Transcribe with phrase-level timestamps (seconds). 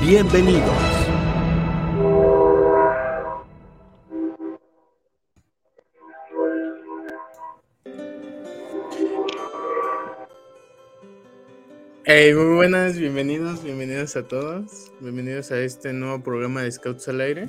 [0.00, 0.62] Bienvenidos.
[12.04, 17.20] Hey, muy buenas, bienvenidos, bienvenidos a todos, bienvenidos a este nuevo programa de Scouts al
[17.20, 17.48] Aire,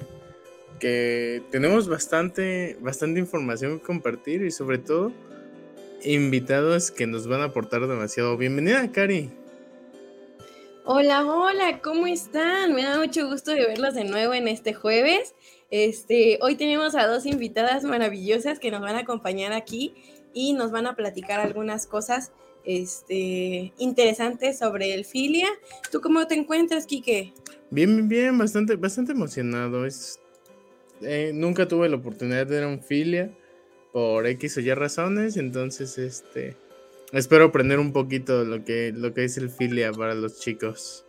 [0.80, 5.12] que tenemos bastante, bastante información que compartir y sobre todo
[6.04, 8.38] invitados que nos van a aportar demasiado.
[8.38, 9.43] Bienvenida, Cari.
[10.86, 12.74] Hola, hola, ¿cómo están?
[12.76, 15.34] Me da mucho gusto de verlos de nuevo en este jueves.
[15.72, 19.96] Este, hoy tenemos a dos invitadas maravillosas que nos van a acompañar aquí
[20.34, 22.34] y nos van a platicar algunas cosas
[22.66, 25.48] este, interesantes sobre el filia.
[25.90, 27.34] ¿Tú cómo te encuentras, Quique?
[27.70, 29.88] Bien, bien, bastante, bastante emocionado.
[31.00, 33.32] Eh, nunca tuve la oportunidad de ver un filia
[33.94, 36.58] por X o Y razones, entonces este
[37.20, 41.06] espero aprender un poquito lo que, lo que es el filia para los chicos.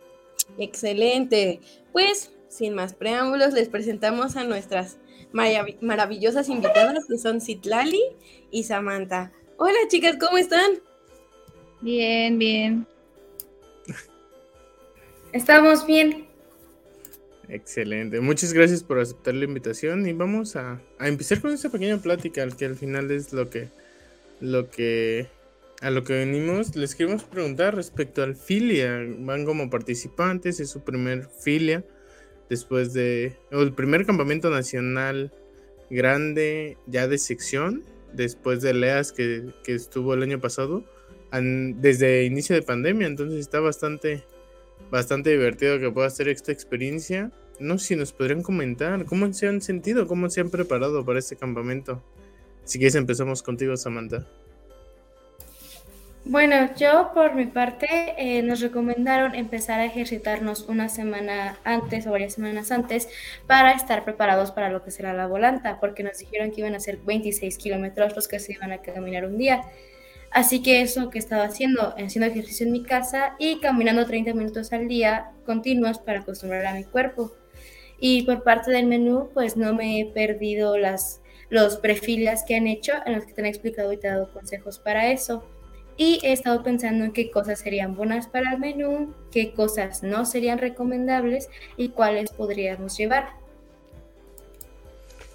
[0.57, 1.59] Excelente.
[1.91, 4.97] Pues, sin más preámbulos, les presentamos a nuestras
[5.81, 8.01] maravillosas invitadas que son Citlali
[8.51, 9.33] y Samantha.
[9.57, 10.79] Hola chicas, ¿cómo están?
[11.81, 12.87] Bien, bien.
[15.33, 16.27] Estamos bien.
[17.49, 18.21] Excelente.
[18.21, 22.47] Muchas gracias por aceptar la invitación y vamos a, a, empezar con esta pequeña plática,
[22.49, 23.69] que al final es lo que,
[24.39, 25.27] lo que,
[25.81, 26.75] a lo que venimos.
[26.75, 29.05] Les queremos preguntar respecto al filia.
[29.19, 31.83] Van como participantes, es su primer filia
[32.49, 35.33] después de, el primer campamento nacional
[35.89, 37.83] grande ya de sección,
[38.13, 40.83] después de LEAS que, que estuvo el año pasado
[41.41, 44.23] desde inicio de pandemia, entonces está bastante,
[44.89, 47.31] bastante divertido que pueda hacer esta experiencia.
[47.59, 51.19] No sé si nos podrían comentar cómo se han sentido, cómo se han preparado para
[51.19, 52.01] este campamento.
[52.63, 54.27] Si quieres empezamos contigo, Samantha.
[56.27, 57.87] Bueno, yo por mi parte
[58.17, 63.07] eh, nos recomendaron empezar a ejercitarnos una semana antes o varias semanas antes
[63.45, 66.79] para estar preparados para lo que será la volanta, porque nos dijeron que iban a
[66.79, 69.61] ser 26 kilómetros los que se iban a caminar un día.
[70.31, 74.73] Así que eso que estaba haciendo, haciendo ejercicio en mi casa y caminando 30 minutos
[74.73, 77.33] al día continuos para acostumbrar a mi cuerpo.
[77.99, 82.67] Y por parte del menú, pues no me he perdido las, los perfiles que han
[82.67, 85.43] hecho, en los que te han explicado y te he dado consejos para eso.
[85.97, 90.25] Y he estado pensando en qué cosas serían buenas para el menú, qué cosas no
[90.25, 93.29] serían recomendables y cuáles podríamos llevar.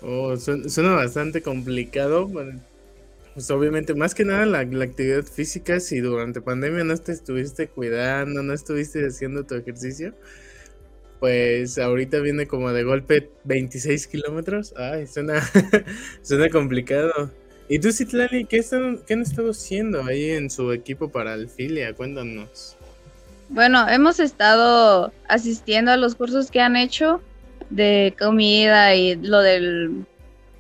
[0.03, 2.29] Oh, suena bastante complicado.
[3.35, 8.43] Pues obviamente, más que nada la, actividad física, si durante pandemia no te estuviste cuidando,
[8.43, 10.15] no estuviste haciendo tu ejercicio,
[11.21, 14.75] pues ahorita viene como de golpe 26 kilómetros.
[14.77, 15.43] Ay, suena,
[16.23, 17.31] suena complicado.
[17.71, 18.65] ¿Y tú, Citlali, qué,
[19.07, 21.95] qué han estado haciendo ahí en su equipo para el filia?
[21.95, 22.77] Cuéntanos.
[23.49, 27.23] Bueno, hemos estado asistiendo a los cursos que han hecho
[27.71, 30.05] de comida y lo del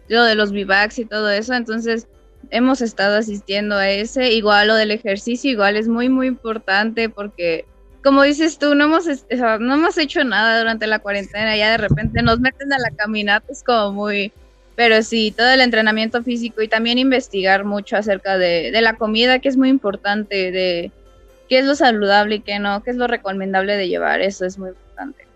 [0.06, 2.06] lo de los vivacs y todo eso, entonces
[2.50, 4.32] hemos estado asistiendo a ese.
[4.32, 7.65] Igual lo del ejercicio, igual es muy, muy importante porque,
[8.04, 9.06] como dices tú, no hemos,
[9.60, 11.56] no hemos hecho nada durante la cuarentena.
[11.56, 14.32] Ya de repente nos meten a la caminata, es como muy...
[14.81, 19.50] Pero sí, todo el entrenamiento físico y también investigar mucho acerca de, la comida, que
[19.50, 20.91] es muy importante, de
[21.50, 24.56] qué es lo saludable y qué no, qué es lo recomendable de llevar, eso es
[24.56, 25.27] muy importante.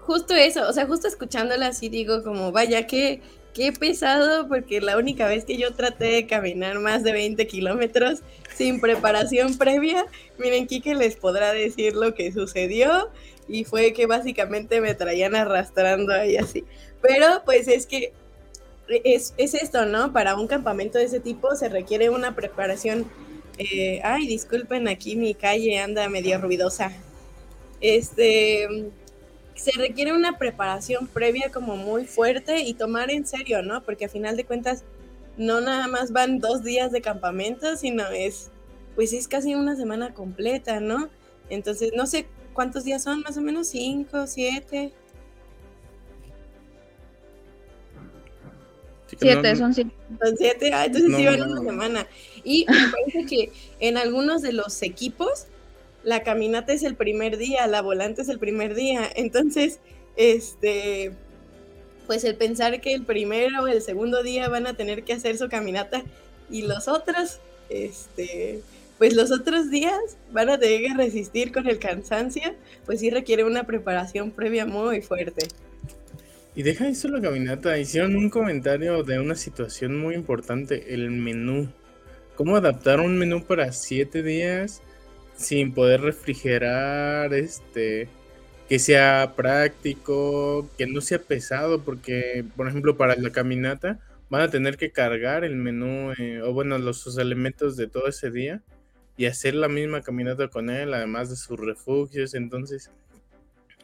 [0.00, 3.22] justo, eso, o sea, justo escuchándola así digo como, vaya, que
[3.54, 8.22] qué pesado, porque la única vez que yo traté de caminar más de 20 kilómetros
[8.56, 10.04] sin preparación previa,
[10.36, 13.08] miren, Kike les podrá decir lo que sucedió
[13.50, 16.64] y fue que básicamente me traían arrastrando ahí así.
[17.02, 18.12] Pero pues es que
[19.04, 20.12] es, esto, ¿no?
[20.12, 23.06] Para un campamento de ese tipo se requiere una preparación.
[23.58, 26.92] Eh, ay, disculpen, aquí mi calle anda medio ruidosa.
[27.80, 28.90] Este,
[29.54, 33.82] se requiere una preparación previa como muy fuerte y tomar en serio, ¿no?
[33.82, 34.84] Porque a final de cuentas
[35.36, 38.50] no nada más van dos días de campamento, sino es,
[38.94, 41.08] pues es casi una semana completa, ¿no?
[41.48, 44.92] Entonces, no sé cuántos días son, más o menos cinco, siete.
[49.18, 49.90] Siete, son siete.
[50.22, 52.06] Son siete, ah, entonces sí van una semana.
[52.44, 55.46] Y me parece que en algunos de los equipos
[56.02, 59.10] la caminata es el primer día, la volante es el primer día.
[59.14, 59.80] Entonces,
[60.16, 61.12] este,
[62.06, 65.36] pues el pensar que el primero o el segundo día van a tener que hacer
[65.36, 66.02] su caminata
[66.50, 68.62] y los otros, este,
[69.00, 72.54] pues los otros días van a tener que resistir con el cansancio,
[72.84, 75.48] pues sí requiere una preparación previa muy fuerte.
[76.54, 81.72] Y deja eso la caminata, hicieron un comentario de una situación muy importante, el menú.
[82.36, 84.82] ¿Cómo adaptar un menú para siete días
[85.34, 88.06] sin poder refrigerar, este,
[88.68, 93.98] que sea práctico, que no sea pesado, porque, por ejemplo, para la caminata
[94.28, 98.30] van a tener que cargar el menú, eh, o bueno, los elementos de todo ese
[98.30, 98.60] día
[99.20, 102.32] y hacer la misma caminata con él, además de sus refugios.
[102.32, 102.90] Entonces,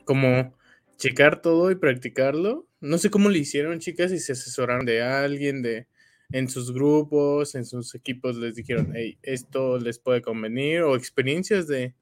[0.06, 0.56] como
[0.96, 2.66] checar todo y practicarlo.
[2.80, 5.88] No sé cómo lo hicieron, chicas, si se asesoraron de alguien, de
[6.32, 11.66] en sus grupos, en sus equipos, les dijeron, hey, esto les puede convenir, o experiencias
[11.66, 11.94] de,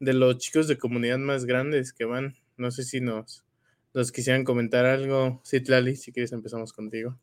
[0.00, 2.36] de los chicos de comunidad más grandes que van.
[2.56, 3.44] No sé si nos,
[3.92, 5.42] nos quisieran comentar algo.
[5.44, 7.18] Citlali, si quieres empezamos contigo.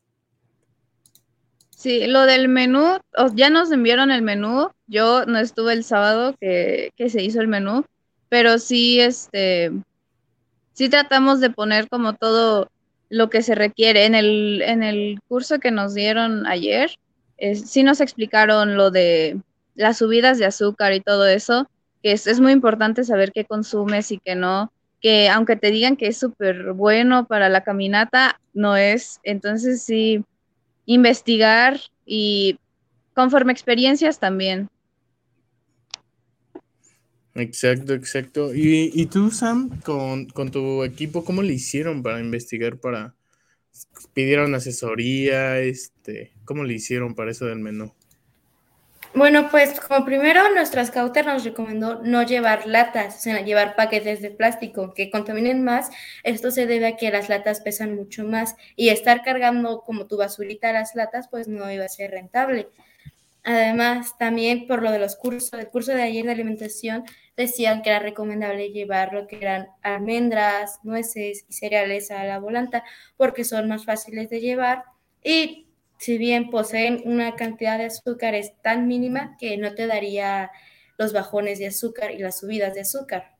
[1.76, 2.96] Sí, lo del menú,
[3.34, 4.70] ya nos enviaron el menú.
[4.86, 7.84] Yo no estuve el sábado que, que se hizo el menú,
[8.30, 9.70] pero sí, este,
[10.72, 12.70] sí tratamos de poner como todo
[13.10, 14.06] lo que se requiere.
[14.06, 16.98] En el, en el curso que nos dieron ayer,
[17.38, 19.38] sí nos explicaron lo de
[19.74, 21.68] las subidas de azúcar y todo eso,
[22.02, 25.98] que es, es muy importante saber qué consumes y qué no, que aunque te digan
[25.98, 29.20] que es súper bueno para la caminata, no es.
[29.24, 30.24] Entonces sí,
[30.86, 32.58] investigar y
[33.14, 34.68] conforme experiencias también.
[37.34, 38.54] Exacto, exacto.
[38.54, 43.14] ¿Y, y tú, Sam, con, con, tu equipo, cómo le hicieron para investigar, para...
[44.14, 45.60] ¿Pidieron asesoría?
[45.60, 47.92] Este, ¿Cómo le hicieron para eso del menú?
[49.16, 54.30] Bueno, pues como primero nuestra scouter nos recomendó no llevar latas, sino llevar paquetes de
[54.30, 55.88] plástico que contaminen más.
[56.22, 60.18] Esto se debe a que las latas pesan mucho más y estar cargando como tu
[60.18, 62.68] basurita las latas pues no iba a ser rentable.
[63.42, 67.04] Además, también por lo de los cursos, el curso de ayer de alimentación,
[67.38, 72.84] decían que era recomendable llevar lo que eran almendras, nueces y cereales a la volanta
[73.16, 74.84] porque son más fáciles de llevar
[75.24, 75.65] y
[75.98, 80.50] si bien poseen una cantidad de azúcares tan mínima que no te daría
[80.98, 83.36] los bajones de azúcar y las subidas de azúcar.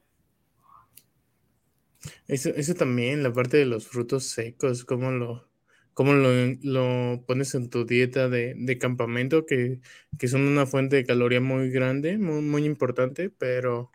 [2.28, 5.48] Eso, eso también, la parte de los frutos secos, ¿cómo lo,
[5.96, 9.80] cómo lo, pones en tu dieta de, campamento, que,
[10.28, 13.90] son una fuente de caloría muy grande, muy, muy importante, pero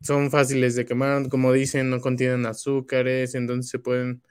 [0.00, 4.22] son fáciles de quemar, como dicen, no contienen azúcares, entonces se pueden,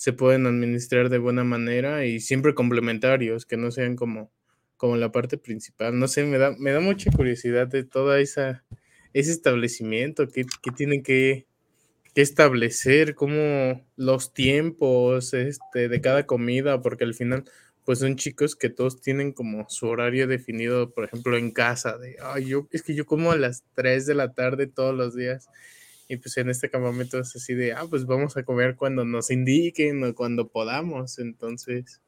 [0.00, 4.32] se pueden administrar de buena manera y siempre complementarios, que no sean como,
[4.78, 5.98] como la parte principal.
[5.98, 8.64] No sé, me da, me da mucha curiosidad de toda esa
[9.12, 11.46] ese establecimiento que, que tienen que
[12.14, 17.44] establecer como los tiempos este, de cada comida, porque al final,
[17.84, 22.16] pues son chicos que todos tienen como su horario definido, por ejemplo, en casa, de,
[22.22, 25.50] ay, yo, es que yo como a las 3 de la tarde todos los días,
[26.10, 29.30] y pues en este campamento es así de, ah, pues vamos a comer cuando nos
[29.30, 32.00] indiquen o cuando podamos, entonces,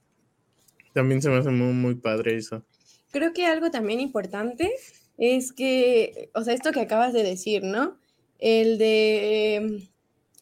[0.93, 2.65] también se me hace muy, muy padre eso.
[3.13, 4.73] Creo que algo también importante
[5.19, 7.97] es que, o sea, esto que acabas de decir, ¿no?
[8.41, 9.89] El de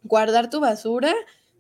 [0.05, 1.15] guardar tu basura,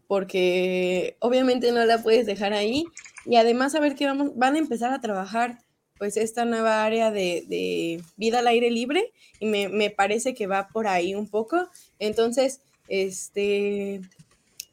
[0.07, 2.85] porque obviamente no la puedes dejar ahí.
[3.26, 5.59] Y además saber que vamos, van a empezar a trabajar
[6.00, 10.88] pues esta nueva área de, vida al aire libre y me, parece que va por
[10.88, 11.69] ahí un poco.
[11.99, 14.00] Entonces, este,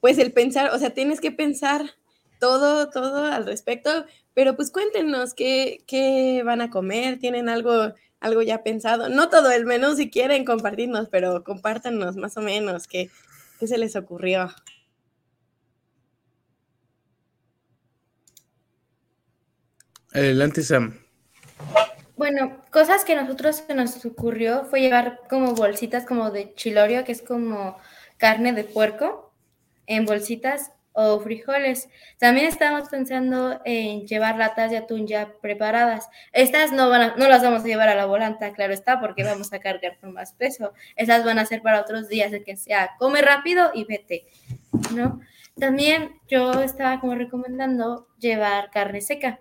[0.01, 1.91] pues el pensar, o sea, tienes que pensar
[2.39, 8.41] todo, todo al respecto, pero pues cuéntenos qué, qué van a comer, tienen algo, algo
[8.41, 13.09] ya pensado, no todo el menú si quieren compartirnos, pero compártanos más o menos qué,
[13.59, 14.53] ¿Qué se les ocurrió?
[20.13, 21.06] Adelante, Sam.
[22.17, 27.03] Bueno, cosas que a nosotros se nos ocurrió fue llevar como bolsitas como de chilorio,
[27.03, 27.77] que es como
[28.17, 29.31] carne de puerco,
[29.85, 31.89] en bolsitas o frijoles.
[32.17, 36.09] También estamos pensando en llevar latas de atún ya preparadas.
[36.31, 39.53] Estas no, van no las vamos a llevar a la volanta, claro está, porque vamos
[39.53, 40.73] a cargar con más peso.
[40.95, 44.25] Esas van a ser para otros días de que sea come rápido y vete,
[44.95, 45.21] ¿no?
[45.59, 49.39] También yo estaba como recomendando llevar carne seca,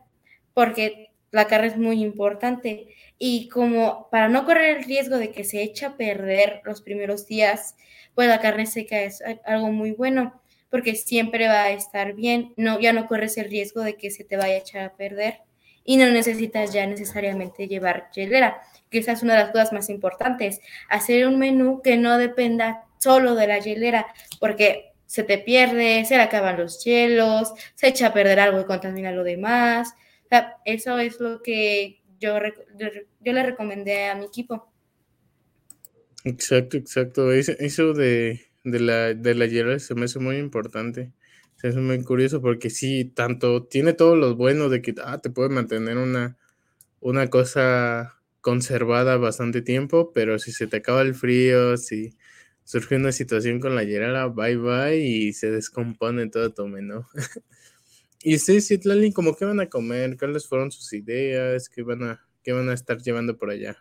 [0.52, 2.88] porque la carne es muy importante
[3.18, 7.26] y como para no correr el riesgo de que se eche a perder los primeros
[7.26, 7.76] días,
[8.14, 10.40] pues la carne seca es algo muy bueno
[10.70, 14.24] porque siempre va a estar bien, no, ya no corres el riesgo de que se
[14.24, 15.40] te vaya a echar a perder.
[15.88, 19.88] y no necesitas ya necesariamente llevar hielera, que esa es una de las cosas más
[19.88, 24.06] importantes, hacer un menú que no dependa solo de la hielera,
[24.40, 28.64] porque se te pierde, se le acaban los hielos, se echa a perder algo y
[28.64, 29.94] contamina lo demás.
[30.64, 32.38] Eso es lo que yo,
[33.20, 34.72] le recomendé a mi equipo.
[36.24, 37.32] Exacto, exacto.
[37.32, 41.12] Eso de, de la, de la se me hace muy importante.
[41.56, 45.30] Se hace muy curioso porque sí, tanto tiene todos los buenos de que ah, te
[45.30, 46.36] puede mantener una,
[47.30, 52.16] cosa conservada bastante tiempo, pero si se te acaba el frío, si
[52.64, 57.04] surge una situación con la hielera, bye bye y se descompone todo tu menú.
[58.26, 60.16] y ustedes, Citlali, ¿cómo qué van a comer?
[60.18, 61.68] ¿Cuáles fueron sus ideas?
[61.68, 63.76] ¿Qué van a, qué van a estar llevando por allá?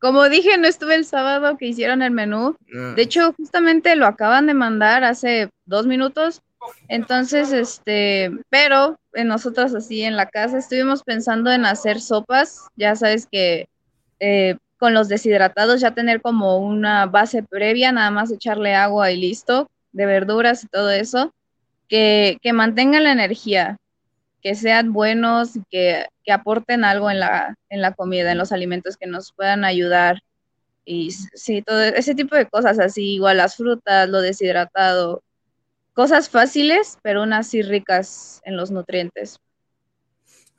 [0.00, 2.56] Como dije, no estuve el sábado que hicieron el menú.
[2.74, 2.94] Ah.
[2.96, 6.42] De hecho, justamente lo acaban de mandar hace dos minutos.
[6.88, 12.66] Entonces, este, pero en nosotros así en la casa estuvimos pensando en hacer sopas.
[12.74, 13.68] Ya sabes que
[14.18, 19.18] eh, con los deshidratados ya tener como una base previa, nada más echarle agua y
[19.18, 21.32] listo, de verduras y todo eso,
[21.88, 23.78] que, que mantengan la energía,
[24.42, 28.96] que sean buenos que, que, aporten algo en la, en la comida, en los alimentos
[28.96, 30.20] que nos puedan ayudar.
[30.84, 35.22] Y sí, todo ese tipo de cosas así, igual las frutas, lo deshidratado,
[35.92, 39.40] cosas fáciles, pero unas sí ricas en los nutrientes.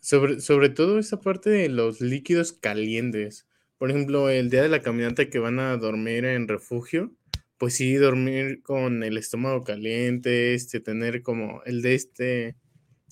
[0.01, 3.45] Sobre, sobre todo esa parte de los líquidos calientes
[3.79, 7.13] por ejemplo, el día de la caminata que van a dormir en refugio,
[7.59, 12.55] pues sí, dormir con el estómago caliente, este, tener como el de este,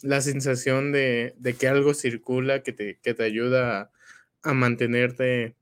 [0.02, 3.92] la sensación de, que algo circula que te, que te ayuda
[4.42, 5.56] a, mantenerte,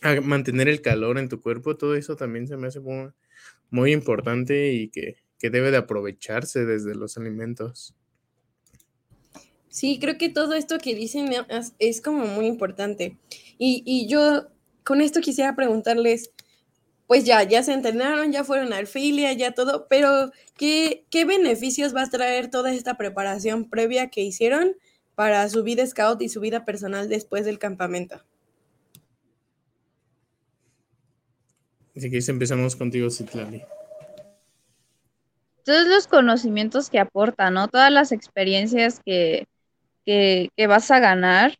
[0.00, 3.10] a mantener el calor en tu cuerpo, todo eso también se me hace muy,
[3.68, 7.94] muy importante y que, que debe de aprovecharse desde los alimentos.
[9.76, 11.30] Sí, creo que todo esto que dicen
[11.78, 13.18] es, como muy importante.
[13.58, 14.46] Y, yo
[14.84, 16.30] con esto quisiera preguntarles,
[17.06, 21.94] pues ya, ya se entrenaron, ya fueron al filia, ya todo, pero ¿qué, ¿qué beneficios
[21.94, 24.76] va a traer toda esta preparación previa que hicieron
[25.14, 28.22] para su vida scout y su vida personal después del campamento?
[31.96, 33.62] Así que empezamos contigo, Citlali
[35.66, 37.66] todos los conocimientos que aporta, ¿no?
[37.66, 39.48] Todas las experiencias que,
[40.04, 41.58] que, vas a ganar.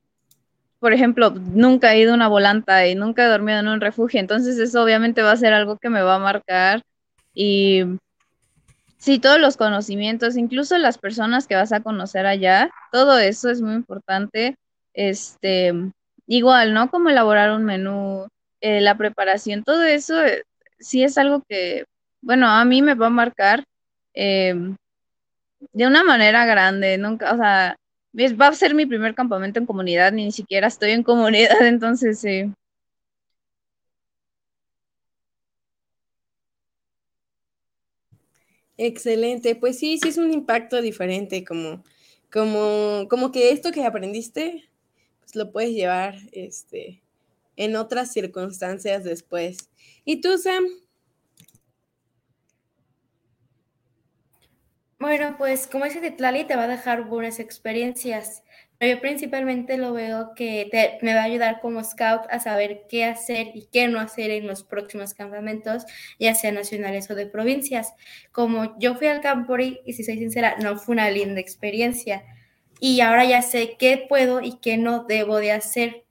[0.78, 4.20] Por ejemplo, nunca he ido a una volanta y nunca he dormido en un refugio,
[4.20, 6.82] entonces eso obviamente va a ser algo que me va a marcar.
[7.34, 7.84] Y
[8.98, 13.62] sí, todos los conocimientos, incluso las personas que vas a conocer allá, todo eso es
[13.62, 14.56] muy importante.
[14.94, 15.72] Este,
[16.26, 16.90] igual, ¿no?
[16.90, 18.28] Como elaborar un menú,
[18.60, 20.42] eh, la preparación, todo eso eh,
[20.78, 21.84] sí es algo que,
[22.22, 23.64] bueno, a mí me va a marcar
[24.14, 24.54] eh,
[25.72, 27.76] de una manera grande, nunca, o sea,
[28.16, 32.52] va a ser mi primer campamento en comunidad, ni siquiera estoy en comunidad, entonces sí.
[38.78, 41.82] Excelente, pues sí, sí es un impacto diferente, como,
[42.30, 44.68] como, como que esto que aprendiste,
[45.20, 47.02] pues lo puedes llevar este,
[47.56, 49.70] en otras circunstancias después.
[50.04, 50.64] ¿Y tú, Sam?
[54.98, 58.42] Bueno, pues como dice Titlali, te va a dejar buenas experiencias.
[58.78, 62.86] Pero yo principalmente lo veo que te, me va a ayudar como scout a saber
[62.88, 65.84] qué hacer y qué no hacer en los próximos campamentos,
[66.18, 67.92] ya sea nacionales o de provincias.
[68.32, 72.24] Como yo fui al Campori y si soy sincera, no fue una linda experiencia.
[72.80, 76.04] Y ahora ya sé qué puedo y qué no debo de hacer.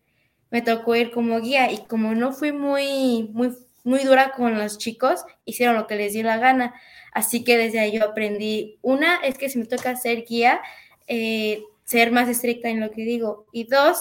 [0.51, 3.51] Me tocó ir como guía y como no fui muy, muy,
[3.84, 6.74] muy dura con los chicos, hicieron lo que les dio la gana
[7.15, 10.60] Así que desde ahí yo aprendí, una es que si me toca ser guía,
[11.07, 13.48] eh, ser más estricta en lo que digo.
[13.53, 13.98] Y dos,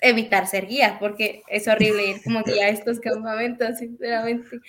[0.00, 4.60] evitar ser guía, porque es horrible ir como guía a estos campamentos, sinceramente.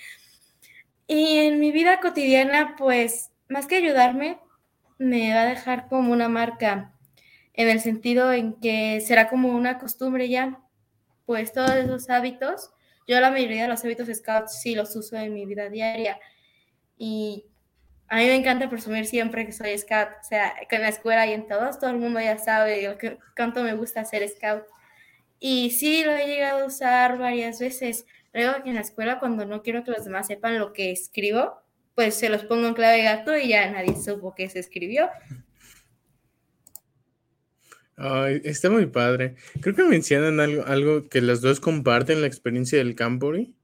[1.06, 4.40] Y en mi vida cotidiana, pues, más que ayudarme,
[4.98, 6.92] me va a dejar como una marca,
[7.54, 10.60] en el sentido en que será como una costumbre ya,
[11.24, 12.70] pues todos esos hábitos,
[13.06, 16.18] yo la mayoría de los hábitos scouts sí los uso en mi vida diaria.
[16.98, 17.44] Y
[18.10, 21.32] a mí me encanta presumir siempre que soy scout, o sea, en la escuela y
[21.32, 24.64] en todos, todo el mundo ya sabe que, cuánto me gusta ser scout.
[25.38, 28.06] Y sí, lo he llegado a usar varias veces.
[28.32, 31.62] Luego que en la escuela, cuando no quiero que los demás sepan lo que escribo,
[31.94, 35.08] pues se los pongo en clave gato y ya nadie supo que se escribió.
[37.96, 39.36] Ay, está muy padre.
[39.60, 43.54] Creo que mencionan algo, algo que las dos comparten la experiencia del Campori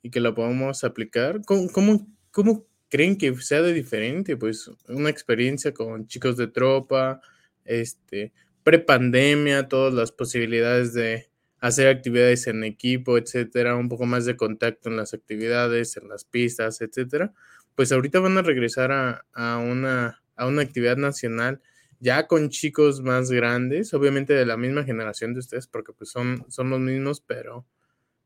[0.00, 1.40] y que lo podemos aplicar.
[1.44, 7.20] ¿Cómo, cómo, cómo creen que sea de diferente, pues una experiencia con chicos de tropa,
[7.64, 11.28] este, prepandemia, todas las posibilidades de
[11.60, 16.24] hacer actividades en equipo, etcétera, un poco más de contacto en las actividades, en las
[16.24, 17.32] pistas, etcétera,
[17.74, 21.60] pues ahorita van a regresar a, una, a una actividad nacional
[21.98, 26.44] ya con chicos más grandes, obviamente de la misma generación de ustedes, porque pues son,
[26.48, 27.66] son los mismos, pero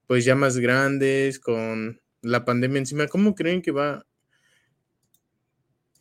[0.06, 4.04] pues ya más grandes, con la pandemia encima, ¿cómo creen que va?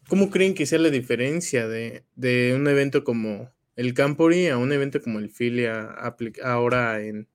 [0.10, 4.74] ¿Cómo creen que sea la diferencia de, de un evento como el Campori a un
[4.74, 5.96] evento como el Filia
[6.44, 7.30] ahora en,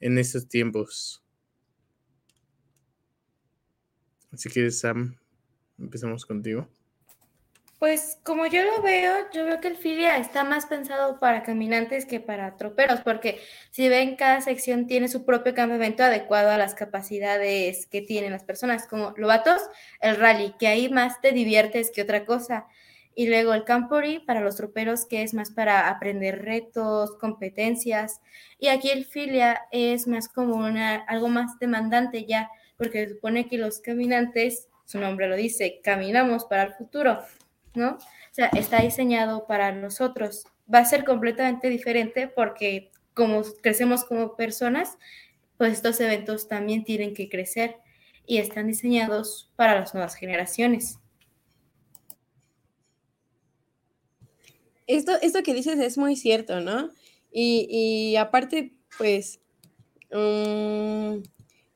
[0.00, 1.22] en estos tiempos.
[4.32, 5.16] Así que Sam,
[5.78, 6.70] empezamos contigo.
[7.84, 12.06] Pues como yo lo veo, yo veo que el Filia está más pensado para caminantes
[12.06, 16.74] que para troperos, porque si ven, cada sección tiene su propio campamento adecuado a las
[16.74, 19.60] capacidades que tienen las personas, como Lobatos,
[20.00, 22.68] el rally, que ahí más te diviertes que otra cosa.
[23.14, 28.22] Y luego el Campori para los troperos, que es más para aprender retos, competencias.
[28.58, 32.48] Y aquí el Filia es más como una, algo más demandante ya,
[32.78, 37.20] porque se supone que los caminantes, su nombre lo dice, caminamos para el futuro,
[37.74, 37.92] ¿no?
[37.92, 40.46] O sea, está diseñado para nosotros.
[40.72, 44.98] Va a ser completamente diferente porque como crecemos como personas,
[45.56, 47.76] pues estos eventos también tienen que crecer
[48.26, 50.98] y están diseñados para las nuevas generaciones.
[54.86, 56.90] esto, esto que dices es muy cierto, ¿no?
[57.32, 59.40] Y, aparte, pues,
[60.12, 61.22] mm,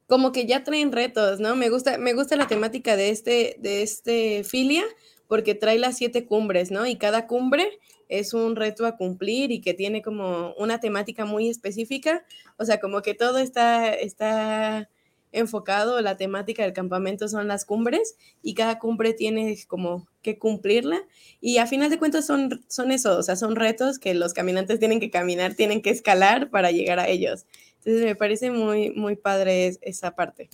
[0.06, 1.56] como que ya traen retos, ¿no?
[1.56, 4.84] Me gusta, me gusta la temática de este, de este filia,
[5.28, 6.87] porque trae las siete cumbres, ¿no?
[6.87, 11.48] Y cada cumbre es un reto a cumplir y que tiene como una temática muy
[11.48, 12.24] específica.
[12.57, 14.88] O sea, como que todo está, está
[15.33, 21.02] enfocado, la temática del campamento son las cumbres y cada cumbre tiene como que cumplirla
[21.40, 24.79] y a final de cuentas son, son eso, o sea, son retos que los caminantes
[24.79, 27.44] tienen que caminar, tienen que escalar para llegar a ellos.
[27.76, 30.48] Entonces me parece muy, muy padre esa parte.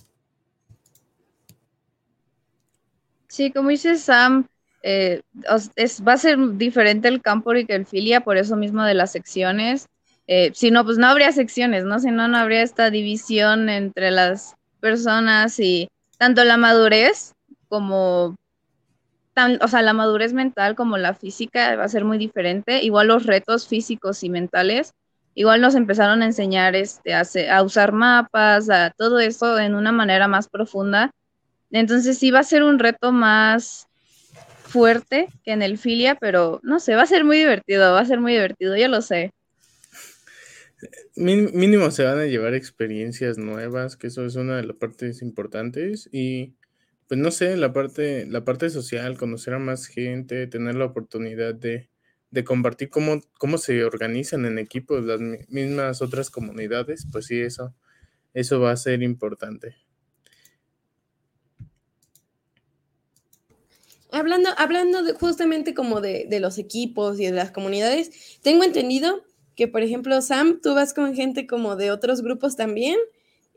[3.27, 4.47] Sí, como dice Sam,
[4.87, 5.23] eh,
[5.75, 8.93] es, va a ser diferente el campo y que el filia, por eso mismo de
[8.93, 9.87] las secciones.
[10.27, 11.99] Eh, si no, pues no habría secciones, ¿no?
[11.99, 17.33] Si no, no habría esta división entre las personas y tanto la madurez
[17.67, 18.35] como,
[19.59, 22.83] o sea, la madurez mental como la física va a ser muy diferente.
[22.83, 24.93] Igual los retos físicos y mentales,
[25.33, 29.91] igual nos empezaron a enseñar este, a, a usar mapas, a todo eso en una
[29.91, 31.09] manera más profunda.
[31.71, 33.87] Entonces sí va a ser un reto más
[34.65, 38.05] fuerte que en el filia, pero no sé, va a ser muy divertido, va a
[38.05, 39.31] ser muy divertido, yo lo sé
[41.15, 46.09] mínimo se van a llevar experiencias nuevas, que eso es una de las partes importantes.
[46.11, 46.55] Y
[47.07, 51.55] pues no sé, la parte, la parte social, conocer a más gente, tener la oportunidad
[51.55, 51.89] de,
[52.43, 57.73] compartir cómo, cómo se organizan en equipos las mismas otras comunidades, pues sí, eso,
[58.33, 59.75] eso va a ser importante.
[64.15, 69.25] Hablando, hablando de, justamente como de, de los equipos y de las comunidades, tengo entendido
[69.57, 72.97] que, por ejemplo, Sam, tú vas con gente como de otros grupos también.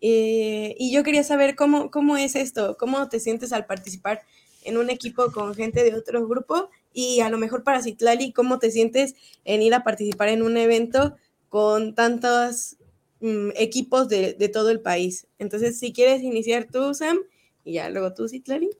[0.00, 4.22] Eh, y yo quería saber cómo, cómo es esto, cómo te sientes al participar
[4.64, 8.58] en un equipo con gente de otro grupo y a lo mejor para Citlali, cómo
[8.58, 11.16] te sientes en ir a participar en un evento
[11.48, 12.78] con tantos
[13.20, 15.28] mm, equipos de, de, todo el país.
[15.38, 17.18] Entonces, si quieres iniciar tú, Sam,
[17.64, 18.70] y ya luego tú, Citlali.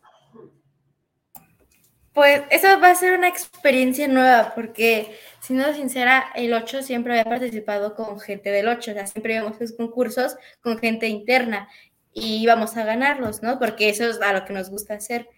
[2.19, 7.31] Pues eso va a ser una experiencia nueva, porque siendo sincera, el 8 siempre había
[7.31, 11.69] participado con gente del 8, o sea, siempre íbamos a los concursos con gente interna
[12.13, 13.61] y íbamos a ganarlos, ¿no?
[13.61, 15.29] Porque eso es a lo que nos gusta hacer.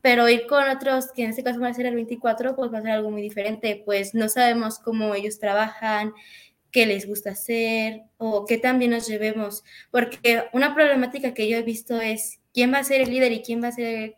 [0.00, 2.78] Pero ir con otros, que en este caso va a ser el 24, pues va
[2.78, 6.14] a ser algo muy diferente, pues no sabemos cómo ellos trabajan,
[6.70, 11.62] qué les gusta hacer o qué también nos llevemos, porque una problemática que yo he
[11.62, 14.16] visto es quién va a ser el líder y quién va a ser el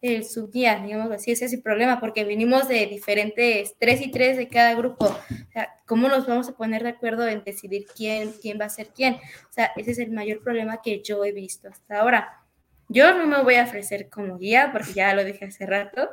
[0.00, 4.36] el subguía, digamos así, ese es el problema, porque venimos de diferentes, tres y tres
[4.36, 5.06] de cada grupo.
[5.06, 8.70] O sea, ¿cómo nos vamos a poner de acuerdo en decidir quién, quién va a
[8.70, 9.14] ser quién?
[9.14, 12.42] O sea, ese es el mayor problema que yo he visto hasta ahora.
[12.88, 16.08] Yo no me voy a ofrecer como guía, porque ya lo dije hace rato,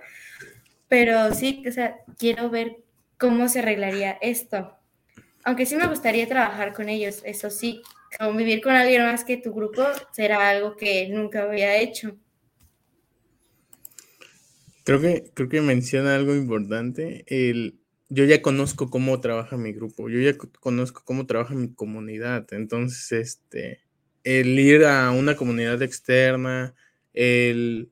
[0.87, 2.77] pero sí, o sea, quiero ver
[3.17, 4.77] cómo se arreglaría esto.
[5.43, 7.81] Aunque sí me gustaría trabajar con ellos, eso sí,
[8.17, 12.17] convivir con alguien más que tu grupo será algo que nunca había hecho.
[14.85, 17.25] Creo que, creo que menciona algo importante.
[17.27, 22.45] El, yo ya conozco cómo trabaja mi grupo, yo ya conozco cómo trabaja mi comunidad.
[22.53, 23.81] Entonces, este,
[24.23, 26.75] el ir a una comunidad externa,
[27.13, 27.89] el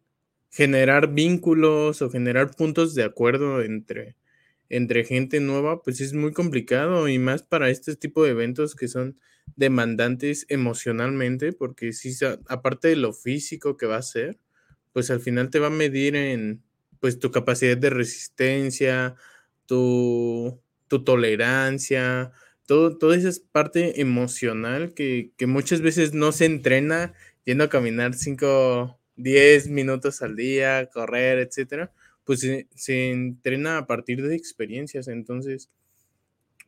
[0.51, 4.15] generar vínculos o generar puntos de acuerdo entre,
[4.69, 8.87] entre gente nueva, pues es muy complicado y más para este tipo de eventos que
[8.87, 9.17] son
[9.55, 12.13] demandantes emocionalmente, porque si
[12.47, 14.37] aparte de lo físico que va a ser,
[14.93, 16.61] pues al final te va a medir en
[17.03, 19.15] pues tu capacidad de resistencia,
[19.65, 22.31] tu, tu tolerancia,
[22.65, 27.13] todo, toda esa parte emocional que, que muchas veces no se entrena
[27.43, 31.91] yendo a caminar 5, 10 minutos al día, correr, etcétera,
[32.23, 35.09] pues se, entrena a partir de experiencias.
[35.09, 35.69] Entonces,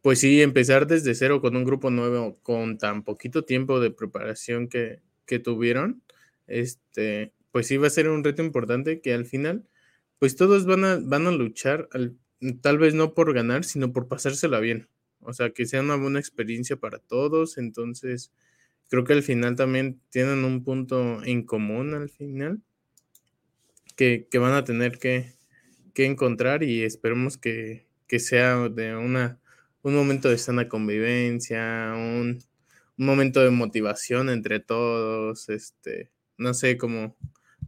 [0.02, 4.68] pues sí, empezar desde cero con un grupo nuevo, con tan poquito tiempo de preparación
[4.68, 6.04] que, que tuvieron,
[6.48, 9.66] este, pues sí va a ser un reto importante que al final,
[10.20, 11.90] pues todos van a, van a luchar,
[12.62, 14.88] tal vez no por ganar, sino por pasársela bien.
[15.20, 17.58] O sea, que sea una buena experiencia para todos.
[17.58, 18.32] Entonces,
[18.90, 22.62] creo que al final también tienen un punto en común al final
[23.96, 25.34] que, van a tener que,
[25.96, 27.88] encontrar y esperemos que,
[28.20, 29.40] sea de una,
[29.82, 32.44] un momento de sana convivencia, un,
[32.98, 37.18] momento de motivación entre todos, este, no sé cómo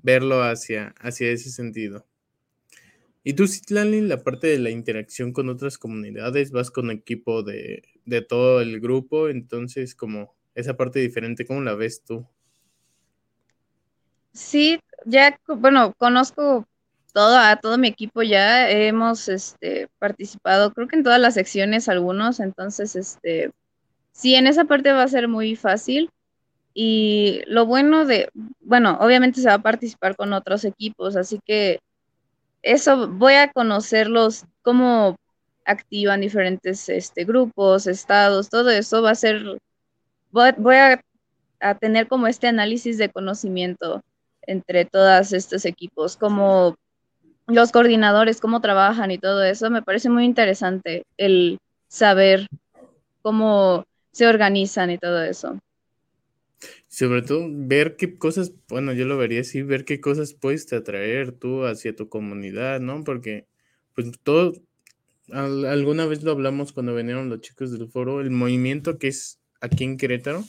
[0.04, 2.06] verlo hacia, hacia ese sentido.
[3.28, 7.84] Y tú, Citlali, la parte de la interacción con otras comunidades, vas con equipo de,
[8.06, 12.26] de todo el grupo, entonces como esa parte diferente, ¿cómo la ves tú?
[14.32, 16.66] Sí, ya, bueno, conozco
[17.12, 21.90] todo, a todo mi equipo ya, hemos este, participado, creo que en todas las secciones
[21.90, 23.52] algunos, entonces, este,
[24.14, 26.10] sí, en esa parte va a ser muy fácil.
[26.74, 28.30] Y lo bueno de,
[28.62, 31.82] bueno, obviamente se va a participar con otros equipos, así que
[32.62, 35.16] eso voy a conocerlos, cómo
[35.66, 39.60] activan diferentes este, grupos, estados, todo eso va a ser
[40.32, 44.04] voy, a, tener como este análisis de conocimiento
[44.44, 46.76] entre todos estos equipos, como
[47.48, 49.70] los coordinadores, cómo trabajan y todo eso.
[49.70, 52.48] Me parece muy interesante el saber
[53.22, 55.60] cómo se organizan y todo eso.
[56.88, 61.32] Sobre todo ver qué cosas, bueno, yo lo vería así, ver qué cosas puedes atraer
[61.32, 63.04] tú hacia tu comunidad, ¿no?
[63.04, 63.48] Porque,
[63.94, 64.54] pues todo,
[65.32, 69.84] alguna vez lo hablamos cuando vinieron los chicos del foro, el movimiento que es aquí
[69.84, 70.44] en Querétaro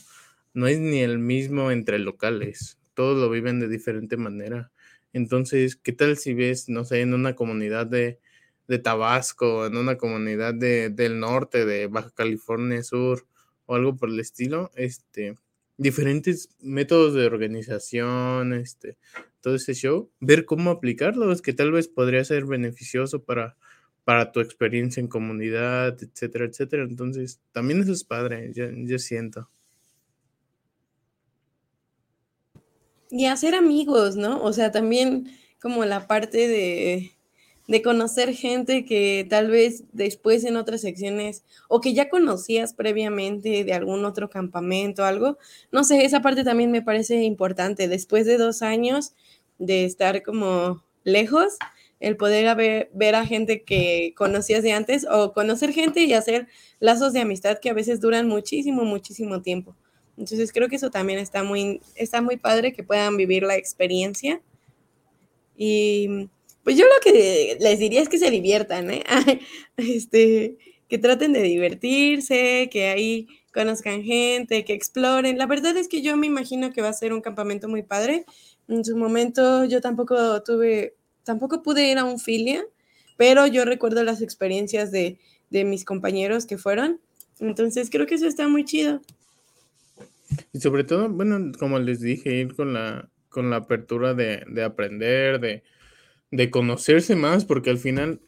[0.53, 4.71] no es ni el mismo entre locales, todos lo viven de diferente manera.
[5.13, 8.19] Entonces, ¿qué tal si ves, no sé, en una comunidad de,
[8.67, 13.25] de Tabasco, en una comunidad de, del norte, de Baja California Sur
[13.65, 14.71] o algo por el estilo?
[14.75, 15.37] Este,
[15.79, 18.97] diferentes métodos de organización, este,
[19.39, 23.55] todo ese show, ver cómo aplicarlos, que tal vez podría ser beneficioso para,
[24.03, 26.83] para tu experiencia en comunidad, etcétera, etcétera.
[26.83, 29.49] Entonces, también eso es padre, yo, siento.
[33.09, 34.43] Y hacer amigos, ¿no?
[34.43, 37.13] O sea, también como la parte de,
[37.69, 43.63] de conocer gente que tal vez después en otras secciones o que ya conocías previamente
[43.63, 45.37] de algún otro campamento, algo.
[45.71, 47.87] No sé, esa parte también me parece importante.
[47.87, 49.13] Después de dos años
[49.59, 51.59] de estar como lejos,
[51.99, 56.47] el poder ver a gente que conocías de antes o conocer gente y hacer
[56.79, 59.75] lazos de amistad que a veces duran muchísimo, muchísimo tiempo.
[60.17, 64.41] Entonces creo que eso también está muy, está muy padre que puedan vivir la experiencia.
[65.55, 66.29] Y
[66.69, 69.03] pues yo lo que les diría es que se diviertan, ¿eh?
[69.77, 75.39] este, que traten de divertirse, que ahí conozcan gente, que exploren.
[75.39, 78.23] La verdad es que yo me imagino que va a ser un campamento muy padre.
[78.67, 82.63] En su momento yo tampoco tuve tampoco pude ir a un filia,
[83.17, 85.17] pero yo recuerdo las experiencias de,
[85.49, 87.01] mis compañeros que fueron.
[87.39, 89.01] Entonces creo que eso está muy chido.
[90.53, 95.39] Y sobre todo, bueno, como les dije, ir con la, con la apertura de, aprender,
[95.39, 95.63] de,
[96.31, 98.21] de, conocerse más, porque al final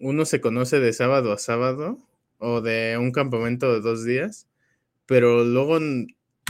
[0.00, 1.98] uno se conoce de sábado a sábado
[2.38, 4.48] o de un campamento de dos días,
[5.06, 5.78] pero luego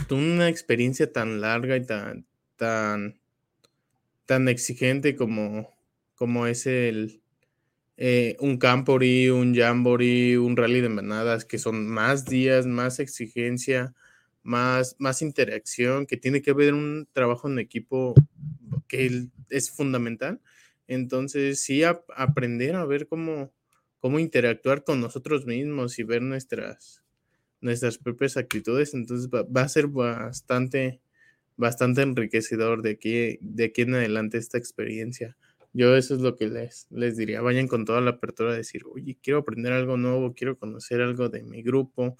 [0.09, 2.25] una experiencia tan larga y tan,
[2.55, 3.21] tan
[4.31, 5.69] tan exigente como,
[6.15, 7.21] como es el
[7.97, 13.93] eh, un Campori, un Jamboree, un rally de manadas, que son más días, más exigencia,
[14.41, 18.15] más, más interacción, que tiene que haber un trabajo en equipo
[18.87, 20.39] que es fundamental.
[20.93, 23.53] Entonces, sí, aprender a ver cómo,
[23.99, 27.03] cómo interactuar con nosotros mismos y ver nuestras,
[27.61, 28.93] nuestras propias actitudes.
[28.93, 31.01] Entonces, va a ser bastante
[31.61, 35.37] bastante enriquecedor de aquí, de aquí en adelante esta experiencia.
[35.73, 38.83] Yo eso es lo que les, les diría, vayan con toda la apertura a decir,
[38.91, 42.17] oye, quiero aprender algo nuevo, quiero conocer algo de mi grupo,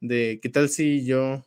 [0.00, 1.46] de qué tal si yo,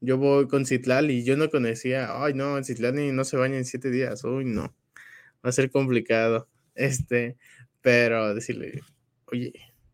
[0.00, 3.64] yo voy con Citlal y yo no conocía, ay no, Citlali no se baña en
[3.64, 4.74] siete días, uy no,
[5.44, 7.36] va a ser complicado, este,
[7.80, 8.80] pero decirle,
[9.26, 9.52] oye,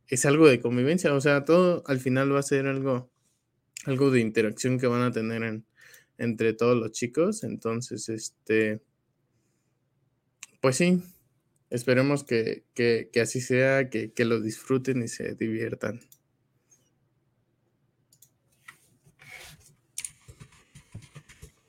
[0.09, 3.11] es algo de convivencia, o sea, todo al final va a ser algo,
[3.85, 5.63] algo de interacción que van a tener
[6.17, 7.45] entre todos los chicos.
[7.45, 8.81] Entonces, este,
[10.61, 11.03] pues sí,
[11.71, 12.65] esperemos que,
[13.21, 16.01] así sea, que, que lo disfruten y se diviertan.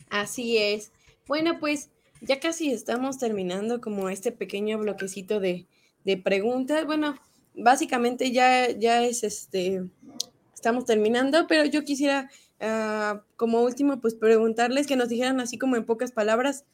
[0.09, 0.91] Así es.
[1.27, 5.67] Bueno, pues ya casi estamos terminando como este pequeño bloquecito de,
[6.05, 6.85] de preguntas.
[6.85, 7.15] Bueno,
[7.55, 9.83] básicamente ya, ya es este,
[10.53, 12.29] estamos terminando, pero yo quisiera
[12.59, 16.65] ah, como último pues preguntarles que nos dijeran así como en pocas palabras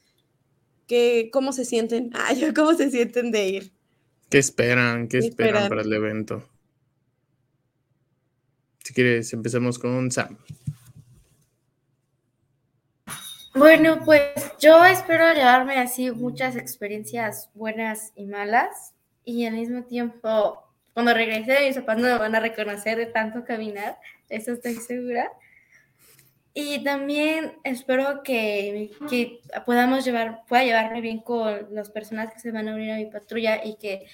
[0.87, 3.71] que cómo se sienten, ah, cómo se sienten de ir.
[4.29, 5.07] ¿Qué esperan?
[5.07, 6.43] ¿Qué, esperan, para el evento?
[8.83, 10.37] Si quieres, empezamos con Sam.
[13.55, 14.21] Bueno, pues
[14.59, 20.61] yo espero llevarme así muchas experiencias buenas y malas y al mismo tiempo
[20.93, 25.31] cuando regrese mis papás no me van a reconocer de tanto caminar, eso estoy segura.
[26.53, 32.51] Y también espero que, que, podamos llevar, pueda llevarme bien con las personas que se
[32.51, 34.05] van a unir a mi patrulla y que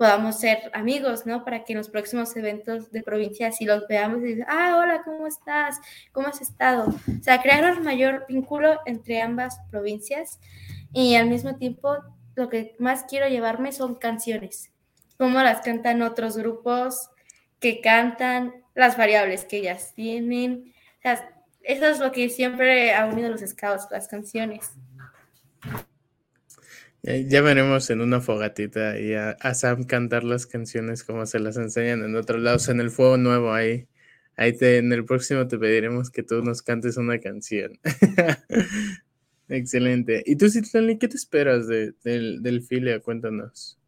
[0.00, 1.44] podamos ser amigos, ¿no?
[1.44, 5.02] Para que en los próximos eventos de provincia si los veamos y digan, ah, hola,
[5.04, 5.78] ¿cómo estás?
[6.10, 6.86] ¿Cómo has estado?
[6.88, 10.40] O sea, crear un mayor vínculo entre ambas provincias
[10.94, 11.98] y al mismo tiempo
[12.34, 14.70] lo que más quiero llevarme son canciones
[15.20, 17.10] cómo las cantan otros grupos
[17.58, 20.72] que cantan, las variables que ellas tienen.
[20.96, 24.70] O sea, eso es lo que siempre ha unido a los scouts, las canciones.
[27.02, 32.04] Ya, veremos en una fogatita y a, Sam cantar las canciones como se las enseñan
[32.04, 33.88] en otros lados, en el fuego nuevo ahí.
[34.36, 37.78] Ahí te, en el próximo te pediremos que tú nos cantes una canción.
[39.48, 40.22] Excelente.
[40.26, 41.94] ¿Y tú, Citlali, qué te esperas del,
[42.42, 43.00] del Filia?
[43.00, 43.80] Cuéntanos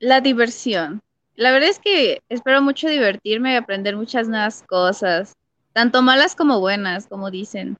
[0.00, 1.02] la diversión.
[1.36, 5.36] La verdad es que espero mucho divertirme y aprender muchas nuevas cosas,
[5.72, 7.78] tanto malas como buenas, como dicen,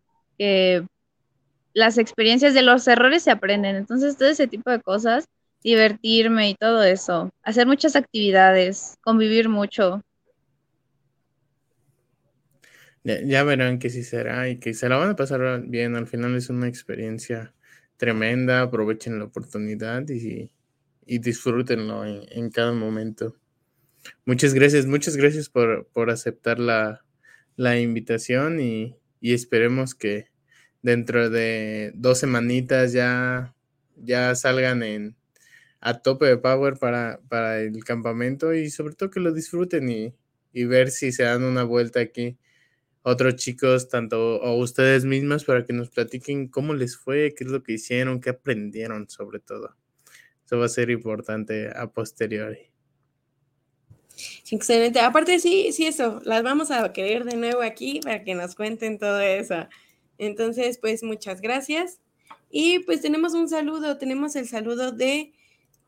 [1.72, 3.76] las experiencias de los errores se aprenden.
[3.76, 5.26] Entonces, todo ese tipo de cosas,
[5.62, 10.02] divertirme y todo eso, hacer muchas actividades, convivir mucho.
[13.02, 15.96] Ya, verán que sí será y que se la van a pasar bien.
[15.96, 17.54] Al final es una experiencia
[17.96, 20.50] tremenda, aprovechen la oportunidad y
[21.10, 23.34] y disfrútenlo en, cada momento.
[24.24, 27.00] Muchas gracias, muchas gracias por, aceptar la,
[27.80, 30.29] invitación y, esperemos que
[30.82, 33.54] dentro de dos semanitas ya,
[33.96, 35.16] ya salgan en,
[35.80, 40.14] a tope de power para, para el campamento y sobre todo que lo disfruten y,
[40.52, 42.36] y, ver si se dan una vuelta aquí
[43.02, 47.50] otros chicos, tanto o ustedes mismas, para que nos platiquen cómo les fue, qué es
[47.50, 49.74] lo que hicieron, qué aprendieron sobre todo.
[50.44, 52.70] Eso va a ser importante a posteriori.
[54.50, 55.00] Excelente.
[55.00, 58.98] Aparte, sí, sí, eso, las vamos a querer de nuevo aquí para que nos cuenten
[58.98, 59.66] todo eso.
[60.20, 61.98] Entonces, pues muchas gracias.
[62.50, 65.32] Y pues tenemos un saludo, tenemos el saludo de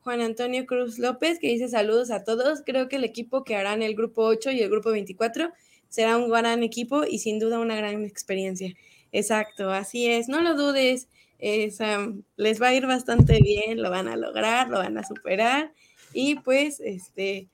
[0.00, 2.62] Juan Antonio Cruz López, que dice saludos a todos.
[2.64, 5.52] Creo que el equipo que harán el grupo 8 y el grupo 24
[5.88, 8.74] será un gran equipo y sin duda una gran experiencia.
[9.12, 11.08] Exacto, así es, no lo dudes
[11.42, 15.72] les va a ir bastante bien, lo van a lograr, lo van a superar
[16.12, 17.48] y pues, este,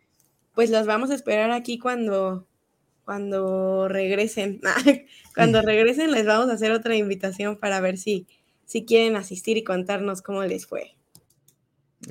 [0.55, 2.47] pues los vamos a esperar aquí cuando,
[3.09, 4.61] cuando regresen.
[5.35, 8.27] cuando regresen les vamos a hacer otra invitación para ver si,
[8.67, 10.95] si quieren asistir y contarnos cómo les fue.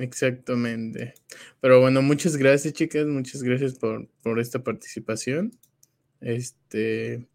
[0.00, 1.14] Exactamente.
[1.60, 3.06] Pero bueno, muchas gracias, chicas.
[3.06, 5.52] Muchas gracias por, por esta participación.
[6.20, 7.28] Este,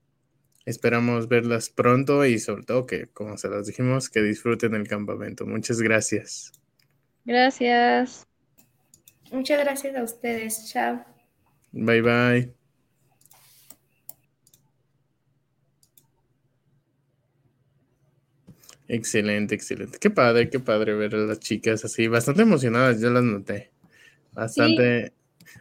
[0.66, 5.46] Esperamos verlas pronto y sobre todo que, como se las dijimos, que disfruten el campamento.
[5.46, 6.52] Muchas gracias.
[7.24, 8.28] Gracias.
[9.32, 10.70] Muchas gracias a ustedes.
[10.70, 11.06] Chao.
[11.72, 12.63] Bye bye.
[18.94, 19.98] Excelente, excelente.
[19.98, 23.72] Qué padre, qué padre ver a las chicas así, bastante emocionadas, yo las noté.
[24.34, 25.14] Bastante,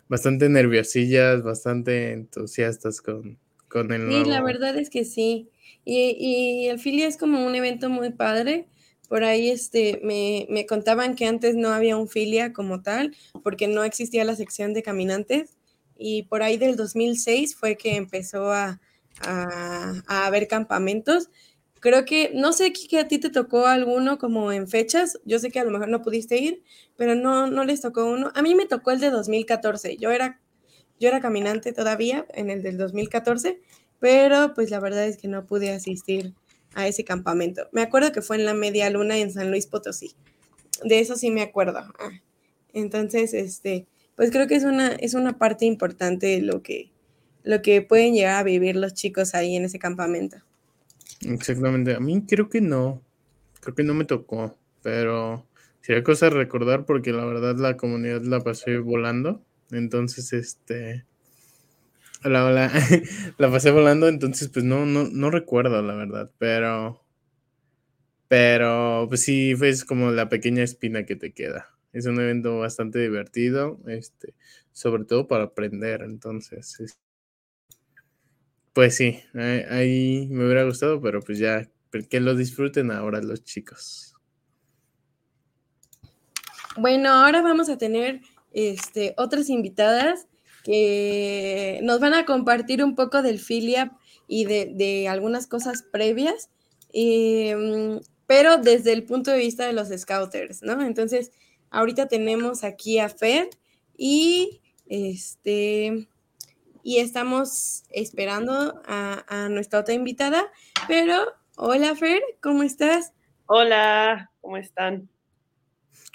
[0.06, 3.38] bastante nerviosillas, bastante entusiastas con,
[3.70, 5.48] Sí, la verdad es que sí.
[5.82, 8.66] Y, el Filia es como un evento muy padre.
[9.08, 13.68] Por ahí este, me, me, contaban que antes no había un filia como tal, porque
[13.68, 15.56] no existía la sección de caminantes.
[15.96, 18.78] Y por ahí del 2006 fue que empezó a,
[19.22, 21.30] a, a haber campamentos.
[21.82, 25.50] Creo que, no sé que a ti te tocó alguno como en fechas, yo sé
[25.50, 26.62] que a lo mejor no pudiste ir,
[26.96, 28.30] pero no, no les tocó uno.
[28.34, 30.40] A mí me tocó el de 2014, yo era
[31.02, 33.60] yo era caminante todavía en el del 2014,
[33.98, 36.32] pero pues la verdad es que no pude asistir
[36.74, 37.68] a ese campamento.
[37.72, 40.14] Me acuerdo que fue en la media luna en San Luis Potosí.
[40.84, 41.80] De eso sí me acuerdo.
[41.98, 42.12] Ah,
[42.72, 46.92] Entonces, este, pues creo que es una, es una parte importante lo que,
[47.42, 50.36] lo que pueden llegar a vivir los chicos ahí en ese campamento.
[51.20, 53.02] Exactamente, a mí creo que no,
[53.60, 55.46] creo que no me tocó, pero
[55.80, 61.06] sería cosa recordar porque la verdad la comunidad la pasé volando, entonces este,
[62.24, 62.70] la, la,
[63.38, 67.02] la pasé volando, entonces pues no, no, no recuerdo la verdad, pero,
[68.28, 71.68] pero pues sí, fue como la pequeña espina que te queda.
[71.92, 74.34] Es un evento bastante divertido, este,
[74.72, 76.76] sobre todo para aprender, entonces,
[78.72, 81.68] pues sí, ahí me hubiera gustado, pero pues ya,
[82.08, 84.14] que lo disfruten ahora los chicos.
[86.76, 90.26] Bueno, ahora vamos a tener este, otras invitadas
[90.64, 93.92] que nos van a compartir un poco del filia
[94.26, 96.48] y de, algunas cosas previas,
[96.92, 100.80] em, pero desde el punto de vista de los scouters, ¿no?
[100.80, 101.32] Entonces,
[101.70, 103.50] ahorita tenemos aquí a Fer
[103.96, 106.08] y este
[106.82, 110.50] y estamos esperando a, a nuestra otra invitada,
[110.88, 111.24] pero
[111.56, 113.12] hola Fer, ¿cómo estás?
[113.46, 115.08] Hola, ¿cómo están?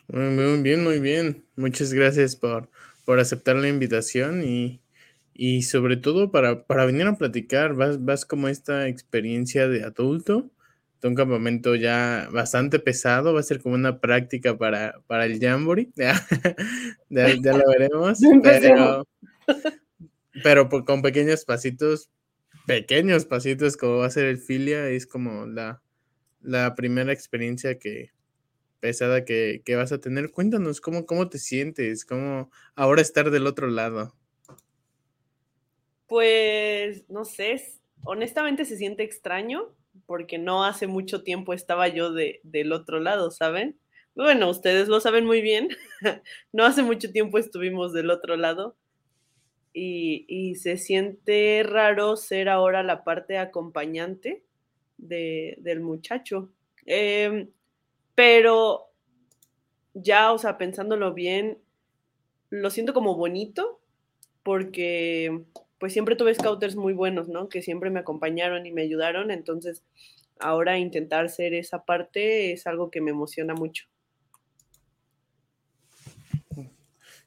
[0.08, 1.46] Muy bien, muy bien.
[1.56, 2.70] Muchas gracias por,
[3.06, 4.82] por aceptar la invitación y,
[5.34, 7.74] y sobre todo para, para, venir a platicar.
[7.74, 10.50] Vas, vas como esta experiencia de adulto,
[11.02, 15.40] de un campamento ya bastante pesado, va a ser como una práctica para, para el
[15.40, 15.90] Jamboree.
[15.96, 16.16] ya,
[17.10, 18.20] ya, lo veremos.
[18.44, 19.06] pero,
[20.44, 22.10] pero con pequeños pasitos,
[22.66, 25.82] pequeños pasitos, como va a ser el filia, es como la,
[26.42, 28.12] la primera experiencia que,
[28.80, 30.32] pesada que, vas a tener.
[30.32, 34.14] Cuéntanos cómo, cómo te sientes, cómo ahora estar del otro lado.
[36.08, 37.62] Pues, no sé,
[38.04, 43.32] honestamente se siente extraño porque no hace mucho tiempo estaba yo de, del otro lado,
[43.32, 43.78] ¿saben?
[44.16, 45.68] Bueno, ustedes lo saben muy bien,
[46.54, 48.78] no hace mucho tiempo estuvimos del otro lado
[49.80, 54.44] y, se siente raro ser ahora la parte acompañante
[54.98, 56.50] de, del muchacho.
[56.86, 57.48] Eh,
[58.16, 58.88] pero
[59.94, 61.60] ya, o sea, pensándolo bien,
[62.50, 63.80] lo siento como bonito
[64.42, 65.44] porque
[65.80, 67.50] pues siempre tuve scouters muy buenos, ¿no?
[67.50, 69.84] Que siempre me acompañaron y me ayudaron, entonces
[70.40, 73.86] ahora intentar ser esa parte es algo que me emociona mucho.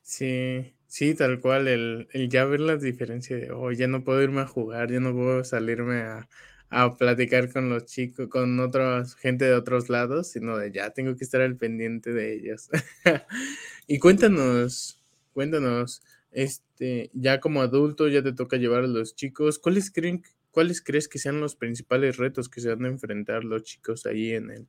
[0.03, 4.23] Sí, sí, tal cual, el, el ya ver las diferencias de, oh, ya no puedo
[4.23, 6.29] irme a jugar, ya no puedo salirme a,
[6.69, 11.17] a platicar con los chicos, con otra gente de otros lados, sino de ya tengo
[11.17, 12.69] que estar al pendiente de ellos.
[13.87, 15.01] y cuéntanos,
[15.33, 20.83] cuéntanos, este, ya como adulto ya te toca llevar a los chicos, ¿cuáles creen, cuáles
[20.83, 24.51] crees que sean los principales retos que se van a enfrentar los chicos ahí en
[24.51, 24.69] el,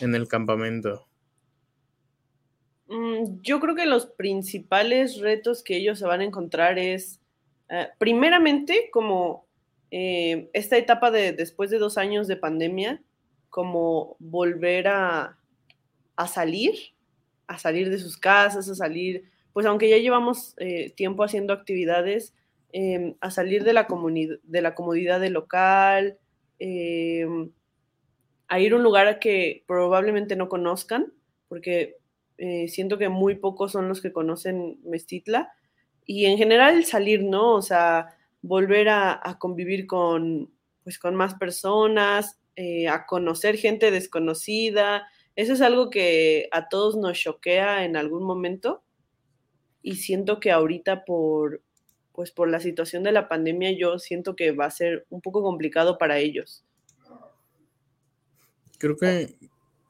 [0.00, 1.08] en el campamento?
[2.88, 7.20] Mm, yo creo que los principales retos que ellos se van a encontrar es,
[7.68, 9.46] eh, primeramente, como
[9.90, 13.02] eh, esta etapa de después de dos años de pandemia,
[13.50, 15.38] como volver a,
[16.28, 16.74] salir,
[17.46, 22.34] a salir de sus casas, a salir, pues aunque ya llevamos eh, tiempo haciendo actividades,
[22.72, 23.86] em, a salir de la,
[24.42, 26.18] de la comodidad del local,
[26.58, 27.50] em,
[28.48, 31.12] a ir a un lugar que probablemente no conozcan,
[31.48, 31.96] porque
[32.38, 35.52] eh, siento que muy pocos son los que conocen Mestitla,
[36.06, 37.54] y en general salir, ¿no?
[37.54, 40.52] O sea, volver a, convivir con,
[40.84, 45.08] pues, con más personas, eh, a conocer gente desconocida.
[45.34, 48.82] Eso es algo que a todos nos choquea en algún momento
[49.82, 51.62] y siento que ahorita por,
[52.12, 55.42] pues, por la situación de la pandemia yo siento que va a ser un poco
[55.42, 56.64] complicado para ellos.
[58.78, 59.34] Creo que...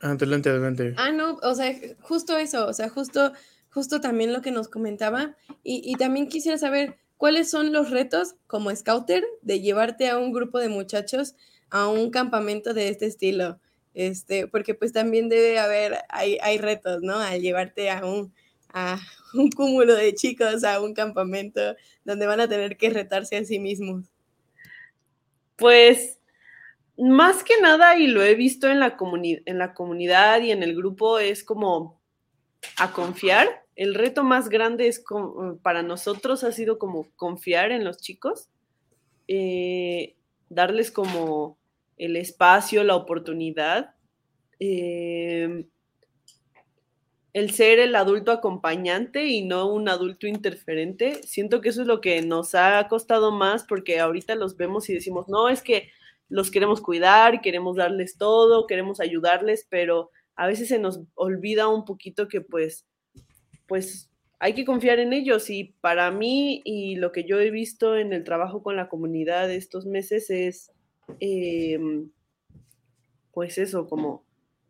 [0.01, 0.95] Adelante, adelante.
[0.97, 3.33] Ah, no, o sea, justo eso, o sea, justo,
[3.71, 5.37] justo también lo que nos comentaba.
[5.63, 10.33] Y, y también quisiera saber, ¿Cuáles son los retos como scouter de llevarte a un
[10.33, 11.35] grupo de muchachos
[11.71, 13.59] a un campamento de este estilo?
[13.95, 17.19] Este, porque pues también debe haber, hay, hay retos, ¿no?
[17.19, 18.35] Al llevarte a un,
[18.69, 19.01] a
[19.35, 21.75] un cúmulo de chicos a un campamento
[22.05, 24.05] donde van a tener que retarse a sí mismos.
[25.57, 26.16] Pues
[26.99, 30.75] más que nada, y lo he visto en la, en la comunidad y en el
[30.75, 32.01] grupo, es como
[32.79, 35.05] a confiar el reto más grande es
[35.63, 38.49] para nosotros ha sido como confiar en los chicos,
[39.29, 40.17] eh,
[40.49, 41.59] darles como
[41.99, 43.95] el espacio, la oportunidad,
[44.59, 45.67] em,
[47.35, 51.23] el ser el adulto acompañante y no un adulto interferente.
[51.25, 54.95] Siento que eso es lo que nos ha costado más porque ahorita los vemos y
[54.95, 55.91] decimos, no, es que
[56.29, 61.85] los queremos cuidar, queremos darles todo, queremos ayudarles, pero a veces se nos olvida un
[61.85, 62.87] poquito que pues
[63.67, 67.97] pues hay que confiar en ellos y para mí y lo que yo he visto
[67.97, 70.73] en el trabajo con la comunidad estos meses es,
[71.21, 72.11] em,
[73.33, 74.25] pues eso, como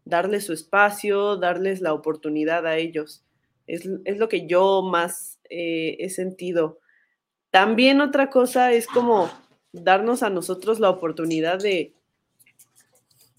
[0.04, 3.24] darles su espacio, darles la oportunidad a ellos.
[3.66, 6.78] Es, lo que yo más eh, he sentido.
[7.50, 9.28] También otra cosa es como
[9.83, 11.95] darnos a nosotros la oportunidad de,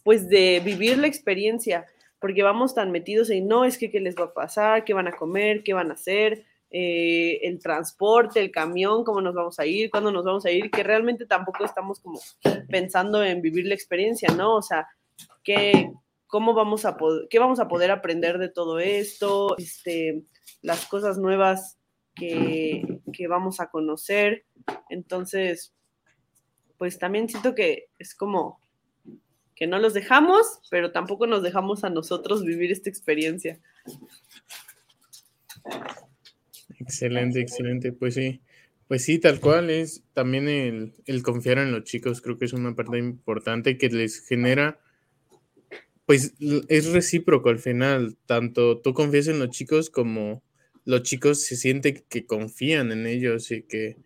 [0.04, 1.86] pues de vivir la experiencia
[2.20, 5.08] porque vamos tan metidos en no, es que qué les va a pasar, qué van
[5.08, 9.66] a comer, qué van a hacer, eh, el transporte, el camión, cómo nos vamos a
[9.66, 12.20] ir, cuándo nos vamos a ir, que realmente tampoco estamos como
[12.70, 14.56] pensando en vivir la experiencia, ¿no?
[14.56, 14.88] O sea,
[15.44, 15.92] ¿qué,
[16.26, 20.24] cómo vamos a poder, qué vamos a poder aprender de todo esto, este,
[20.62, 21.78] las cosas nuevas
[22.16, 24.46] que, que vamos a conocer.
[24.90, 25.74] Entonces,
[26.78, 28.60] pues también siento que es como
[29.56, 33.60] que no los dejamos, pero tampoco nos dejamos a nosotros vivir esta experiencia.
[36.80, 37.92] Excelente, excelente.
[37.92, 38.42] Pues sí,
[38.88, 42.54] pues sí, tal cual es también el, el, confiar en los chicos, creo que es
[42.54, 44.80] una parte importante que les genera,
[46.06, 46.36] pues
[46.70, 50.44] es recíproco al final, tanto tú confías en los chicos como
[50.86, 53.98] los chicos se sienten que confían en ellos y que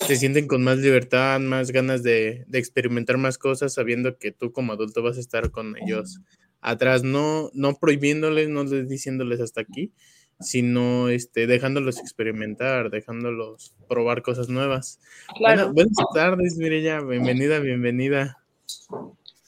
[0.00, 4.72] se sienten con más libertad, más ganas de, experimentar más cosas, sabiendo que tú como
[4.72, 6.20] adulto vas a estar con ellos
[6.60, 9.92] atrás, no, no prohibiéndoles, no diciéndoles hasta aquí,
[10.40, 15.00] sino este, dejándolos experimentar, dejándolos probar cosas nuevas.
[15.38, 18.38] buenas tardes, Mireya, bienvenida, bienvenida.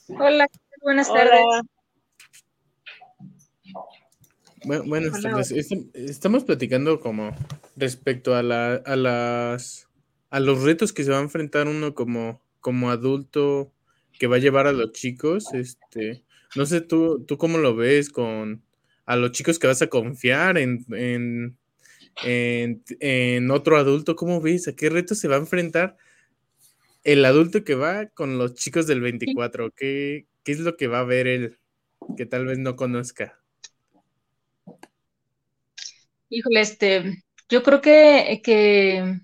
[0.09, 0.49] Hola,
[0.83, 1.41] buenas tardes.
[4.65, 5.53] buenas tardes.
[5.95, 7.35] Estamos platicando como
[7.77, 9.90] respecto a, la, a las
[10.31, 13.73] a los retos que se va a enfrentar uno como, como adulto
[14.19, 16.23] que va a llevar a los chicos, este,
[16.55, 18.63] no sé tú, tú cómo lo ves con
[19.07, 21.59] a los chicos que vas a confiar en, en,
[22.23, 24.69] en, otro adulto, ¿cómo ves?
[24.69, 25.97] ¿A qué retos se va a enfrentar
[27.03, 29.73] el adulto que va con los chicos del 24?
[29.73, 31.59] ¿Qué, qué es lo que va a ver él
[32.17, 33.41] que tal vez no conozca?
[36.29, 39.21] Híjole, este, yo creo que, que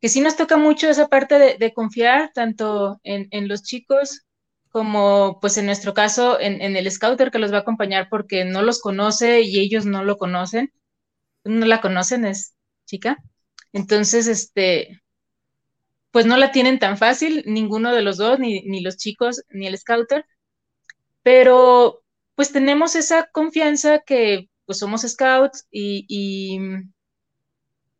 [0.00, 4.22] que sí nos toca mucho esa parte de, confiar tanto en, los chicos
[4.68, 8.62] como pues en nuestro caso en, el scouter que los va a acompañar porque no
[8.62, 10.72] los conoce y ellos no lo conocen,
[11.44, 12.54] no la conocen, es
[12.86, 13.18] chica.
[13.72, 15.02] Entonces, este,
[16.10, 19.66] pues no la tienen tan fácil, ninguno de los dos, ni, ni los chicos, ni
[19.66, 20.24] el scouter,
[21.22, 22.02] pero
[22.34, 26.58] pues tenemos esa confianza que pues somos scouts y, y,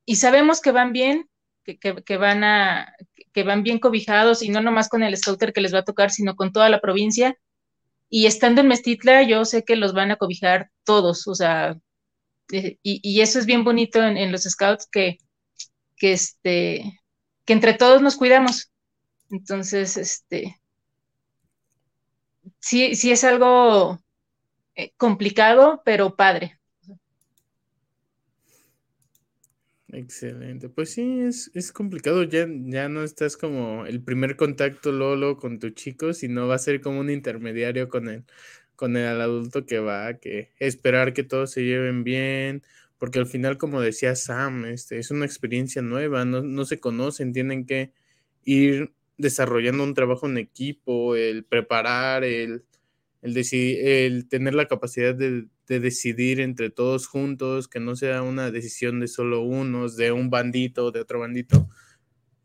[0.05, 1.29] y sabemos que van bien,
[1.75, 2.95] que, van a,
[3.33, 6.11] que van bien cobijados y no nomás con el scouter que les va a tocar,
[6.11, 7.37] sino con toda la provincia.
[8.09, 11.77] Y estando en Mestitla, yo sé que los van a cobijar todos, o sea,
[12.53, 15.19] eh, y, eso es bien bonito en, los scouts que,
[15.97, 17.01] que, este,
[17.45, 18.71] que entre todos nos cuidamos.
[19.31, 20.61] Entonces, este,
[22.61, 24.01] sí, sí es algo
[24.77, 26.59] eh, complicado, pero padre.
[29.97, 30.69] Excelente.
[30.69, 32.23] Pues sí, es, es complicado.
[32.23, 36.59] Ya, ya no estás como el primer contacto Lolo con tu chico, sino va a
[36.59, 38.25] ser como un intermediario con el,
[38.77, 42.63] con el adulto que va a que esperar que todos se lleven bien,
[42.99, 47.33] porque al final, como decía Sam, este, es una experiencia nueva, no, no se conocen,
[47.33, 47.93] tienen que
[48.45, 52.65] ir desarrollando un trabajo en equipo, el preparar, el,
[53.27, 59.01] el, el tener la capacidad de, decidir entre todos juntos, que no sea una decisión
[59.01, 61.69] de solo unos, de un bandito, de otro bandito,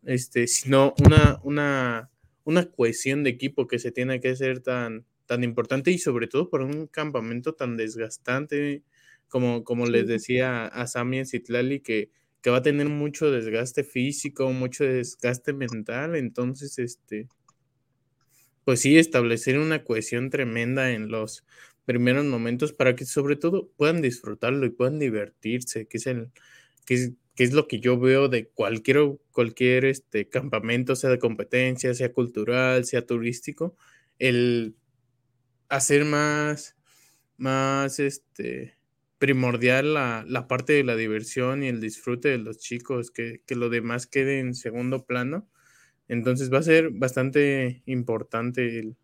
[0.03, 2.09] este, sino una, una,
[2.43, 6.49] una cohesión de equipo que se tiene que hacer tan, tan importante y sobre todo
[6.49, 8.83] por un campamento tan desgastante,
[9.27, 12.09] como, como les decía a Sami en Citlali, que,
[12.41, 17.27] que va a tener mucho desgaste físico, mucho desgaste mental, entonces, este,
[18.63, 21.45] pues sí, establecer una cohesión tremenda en los
[21.85, 26.31] primeros momentos para que sobre todo puedan disfrutarlo y puedan divertirse, que es el
[26.85, 28.99] que es, lo que yo veo de cualquier
[29.31, 33.75] cualquier este campamento, sea de competencia, sea cultural, sea turístico,
[34.19, 34.75] el
[35.69, 36.75] hacer más
[37.37, 38.77] más este
[39.19, 43.55] primordial la, la parte de la diversión y el disfrute de los chicos, que, que
[43.55, 45.49] lo demás quede en segundo plano
[46.11, 48.97] entonces va a ser bastante importante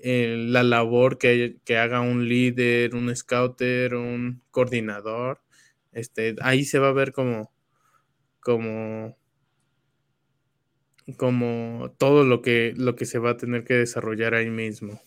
[0.00, 5.40] la labor que, haga un líder, un scouter, un coordinador.
[5.90, 7.50] Este, ahí se va a ver como,
[8.38, 9.18] como,
[11.16, 15.02] como todo lo que, lo que se va a tener que desarrollar ahí mismo.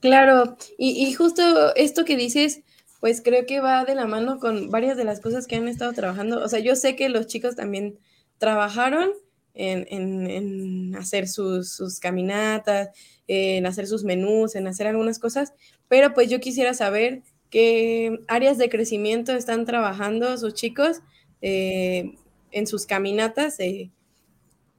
[0.00, 2.60] Claro, y, y justo esto que dices,
[3.00, 5.94] pues creo que va de la mano con varias de las cosas que han estado
[5.94, 6.44] trabajando.
[6.44, 7.98] O sea, yo sé que los chicos también
[8.36, 9.12] trabajaron
[9.58, 12.90] en, hacer sus, sus, caminatas,
[13.26, 15.52] en hacer sus menús, en hacer algunas cosas,
[15.88, 21.00] pero pues yo quisiera saber qué áreas de crecimiento están trabajando sus chicos
[21.42, 22.14] eh,
[22.50, 23.90] en sus caminatas eh,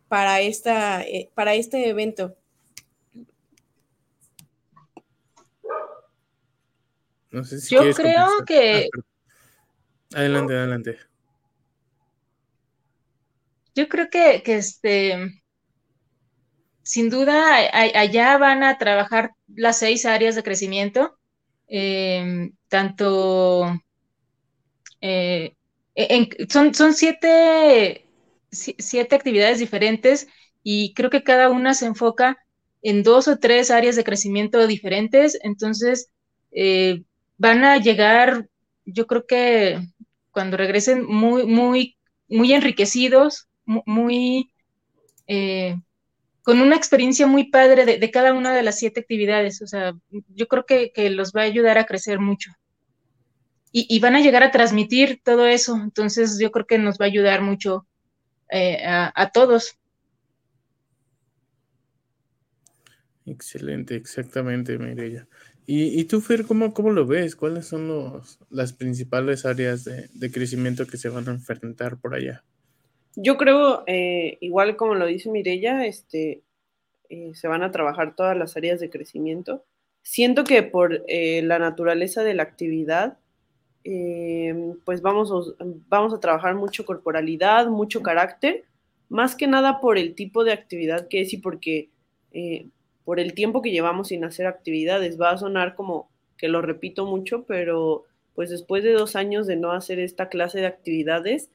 [0.08, 2.36] para, esta, eh, para este evento.
[7.32, 8.90] No sé si Yo creo que...
[10.14, 11.09] Ah, adelante, adelante.
[13.76, 15.42] Yo creo que, este,
[16.84, 21.18] sin duda, allá van a trabajar las seis áreas de crecimiento,
[21.68, 23.74] em, tanto,
[25.02, 25.56] eh,
[26.50, 28.08] son, son siete,
[28.52, 30.28] siete actividades diferentes
[30.64, 32.38] y creo que cada una se enfoca
[32.82, 36.10] en dos o tres áreas de crecimiento diferentes, entonces
[36.52, 37.04] eh,
[37.38, 38.48] van a llegar,
[38.86, 39.80] yo creo que
[40.32, 41.98] cuando regresen muy, muy,
[42.30, 43.49] muy enriquecidos,
[43.86, 44.52] muy,
[45.28, 45.76] eh,
[46.42, 49.62] con una experiencia muy padre de, cada una de las siete actividades.
[49.62, 52.52] O sea, yo creo que, los va a ayudar a crecer mucho.
[53.72, 55.76] Y, van a llegar a transmitir todo eso.
[55.76, 57.86] Entonces, yo creo que nos va a ayudar mucho
[58.52, 59.78] eh, a, todos.
[63.28, 65.28] Excelente, exactamente, Mireya.
[65.68, 67.36] ¿Y, tú, Fer, cómo, cómo, lo ves?
[67.36, 72.44] ¿Cuáles son los, las principales áreas de, crecimiento que se van a enfrentar por allá?
[73.16, 76.44] Yo creo, eh, igual como lo dice Mirella, este,
[77.10, 79.66] eh, se van a trabajar todas las áreas de crecimiento.
[80.04, 83.18] Siento que por eh, la naturaleza de la actividad,
[84.86, 88.66] pues vamos a, vamos a trabajar mucho corporalidad, mucho carácter,
[89.08, 91.90] más que nada por el tipo de actividad que es y porque
[93.04, 95.20] por el tiempo que llevamos sin hacer actividades.
[95.20, 98.06] Va a sonar como que lo repito mucho, pero
[98.36, 101.50] pues después de dos años de no hacer esta clase de actividades,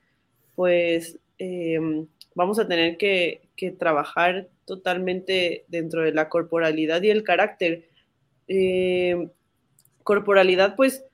[0.57, 3.43] pues em, vamos a tener que,
[3.79, 7.89] trabajar totalmente dentro de la corporalidad y el carácter.
[8.47, 9.31] Em,
[10.03, 11.05] corporalidad, pues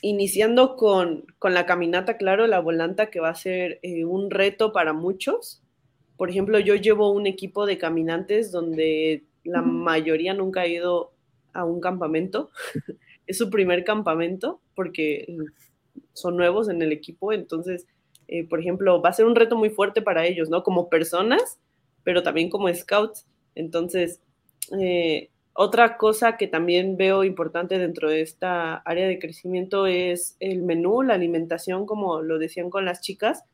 [0.00, 4.92] iniciando con, la caminata, claro, la volanta que va a ser eh, un reto para
[4.92, 5.62] muchos.
[6.16, 11.12] Por ejemplo, yo llevo un equipo de caminantes donde la mayoría nunca ha ido
[11.52, 12.50] a un campamento.
[13.26, 15.26] es su primer campamento porque
[16.12, 17.86] son nuevos en el equipo, entonces,
[18.28, 20.62] eh, por ejemplo, va a ser un reto muy fuerte para ellos, ¿no?
[20.62, 21.58] Como personas,
[22.04, 23.26] pero también como scouts.
[23.54, 24.20] Entonces,
[24.80, 30.62] eh, otra cosa que también veo importante dentro de esta área de crecimiento es el
[30.62, 33.44] menú, la alimentación, como lo decían con las chicas.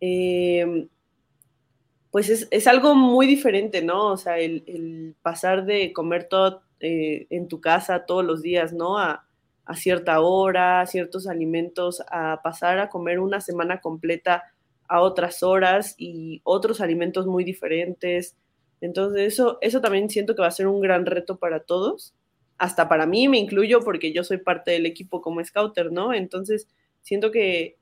[0.00, 0.88] Eh,
[2.10, 4.12] pues es, algo muy diferente, ¿no?
[4.12, 8.96] O sea, el, pasar de comer todo en tu casa todos los días, ¿no?
[9.74, 14.44] Cierta hora, ciertos alimentos, a pasar a comer una semana completa
[14.88, 18.36] a otras horas y otros alimentos muy diferentes.
[18.80, 22.14] Entonces eso, eso también siento que va a ser un gran reto para todos,
[22.58, 26.12] hasta para mí me incluyo porque yo soy parte del equipo como scouter, ¿no?
[26.12, 26.66] Entonces
[27.02, 27.76] siento que,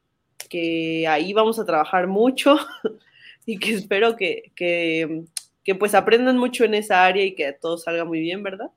[0.51, 2.57] que ahí vamos a trabajar mucho
[3.47, 8.05] y que espero que, que, pues aprendan mucho en esa área y que todo salga
[8.05, 8.71] muy bien, ¿verdad?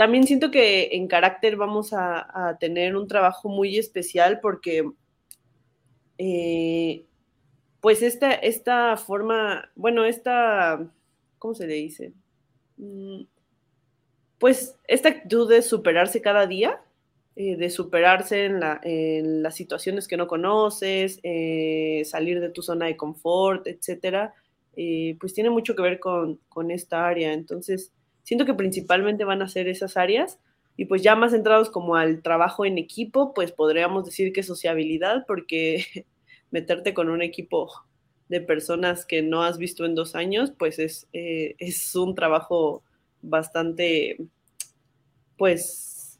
[0.00, 4.90] También siento que en carácter vamos a, tener un trabajo muy especial porque
[6.16, 7.04] eh,
[7.82, 10.90] pues esta, esta forma, bueno, esta,
[11.36, 12.14] ¿cómo se le dice?
[12.78, 13.24] Mm,
[14.38, 16.80] pues esta actitud de superarse cada día,
[17.36, 22.96] eh, de superarse en, las situaciones que no conoces, eh, salir de tu zona de
[22.96, 24.32] confort, etcétera,
[25.20, 26.40] pues tiene mucho que ver con,
[26.70, 27.34] esta área.
[27.34, 27.92] Entonces,
[28.22, 30.38] siento que principalmente van a ser esas áreas
[30.76, 35.24] y pues ya más centrados como al trabajo en equipo, pues podríamos decir que sociabilidad,
[35.26, 35.84] porque
[36.50, 37.70] meterte con un equipo
[38.28, 42.82] de personas que no has visto en dos años, pues es, es un trabajo
[43.22, 44.18] bastante,
[45.36, 46.18] pues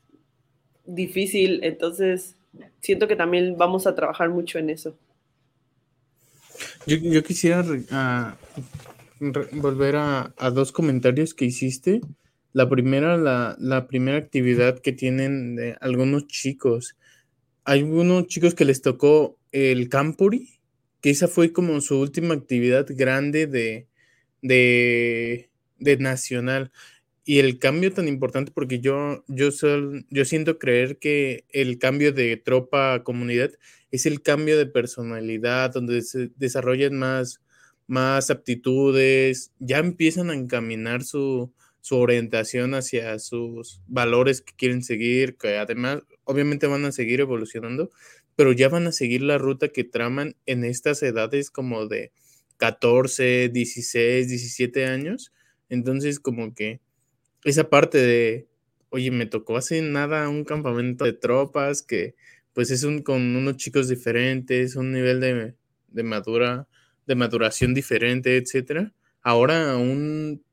[0.84, 2.36] difícil, entonces
[2.80, 4.96] siento que también vamos a trabajar mucho en eso.
[6.86, 7.64] Yo, quisiera
[9.20, 12.00] volver a, dos comentarios que hiciste.
[12.52, 16.96] La primera, la, primera actividad que tienen algunos chicos.
[17.64, 20.60] Hay algunos chicos que les tocó el Campuri,
[21.00, 23.86] que esa fue como su última actividad grande de,
[24.42, 26.72] de, de nacional
[27.24, 29.50] y el cambio tan importante porque yo, yo,
[30.10, 33.52] yo siento creer que el cambio de tropa a comunidad
[33.92, 37.40] es el cambio de personalidad, donde se desarrollan más,
[37.90, 45.36] más aptitudes, ya empiezan a encaminar su, su orientación hacia sus valores que quieren seguir,
[45.36, 47.90] que además obviamente van a seguir evolucionando,
[48.36, 52.12] pero ya van a seguir la ruta que traman en estas edades como de
[52.58, 55.32] 14, 16, 17 años.
[55.68, 56.80] Entonces, como que
[57.44, 58.46] esa parte de,
[58.90, 62.14] oye, me tocó hace nada un campamento de tropas que
[62.52, 65.54] pues es un, con unos chicos diferentes, un nivel de,
[65.88, 66.68] de madura,
[67.10, 68.92] de maduración diferente, etcétera.
[69.20, 70.44] Ahora un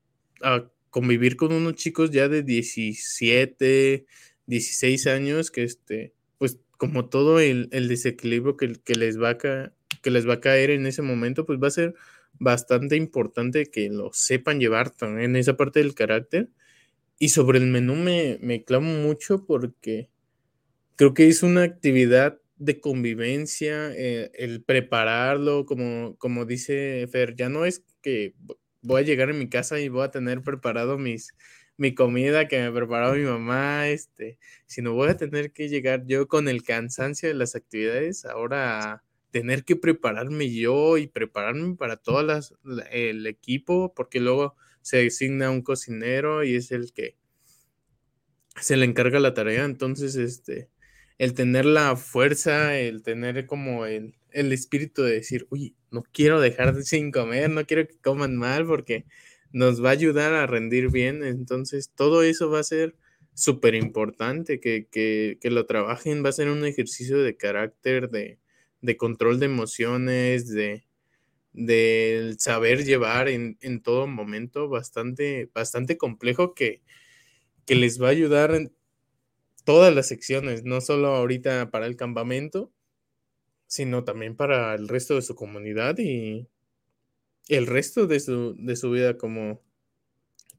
[0.42, 4.06] a convivir con unos chicos ya de 17,
[4.46, 10.10] 16 años, que este, pues como todo el, desequilibrio que, que, les va a que
[10.10, 11.94] les va a caer en ese momento, pues va a ser
[12.40, 16.50] bastante importante que lo sepan llevar también en esa parte del carácter.
[17.20, 20.08] Y sobre el menú me, me clamo mucho porque
[20.96, 27.48] creo que es una actividad de convivencia, eh, el prepararlo, como, como dice Fer, ya
[27.48, 28.34] no es que
[28.82, 31.34] voy a llegar a mi casa y voy a tener preparado mis,
[31.76, 36.28] mi comida que me preparó mi mamá, este, sino voy a tener que llegar yo
[36.28, 42.22] con el cansancio de las actividades, ahora tener que prepararme yo y prepararme para todo
[42.22, 42.54] las,
[42.90, 47.16] el equipo, porque luego se designa un cocinero y es el que
[48.60, 50.70] se le encarga la tarea, entonces, este,
[51.18, 56.40] el tener la fuerza, el tener como el, el espíritu de decir, uy, no quiero
[56.40, 59.04] dejar sin comer, no quiero que coman mal porque
[59.52, 61.24] nos va a ayudar a rendir bien.
[61.24, 62.94] Entonces, todo eso va a ser
[63.34, 68.38] súper importante, que, que, que, lo trabajen, va a ser un ejercicio de carácter, de,
[68.80, 70.84] de control de emociones, de,
[71.52, 76.82] de saber llevar en, en, todo momento, bastante, bastante complejo que,
[77.64, 78.70] que les va a ayudar
[79.68, 82.72] todas las secciones, no solo ahorita para el campamento,
[83.66, 86.48] sino también para el resto de su comunidad y
[87.48, 89.60] el resto de su, de su vida como,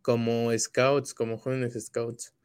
[0.03, 2.35] como scouts, como jóvenes scouts.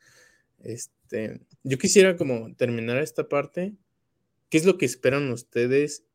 [0.60, 3.74] Este, yo quisiera como terminar esta parte.
[4.48, 6.06] ¿Qué es lo que esperan ustedes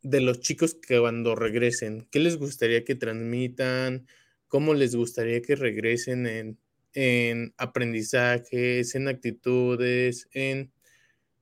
[0.00, 2.08] de los chicos que cuando regresen?
[2.10, 4.06] ¿Qué les gustaría que transmitan?
[4.48, 6.58] ¿Cómo les gustaría que regresen en,
[6.94, 10.72] en aprendizajes, en actitudes, en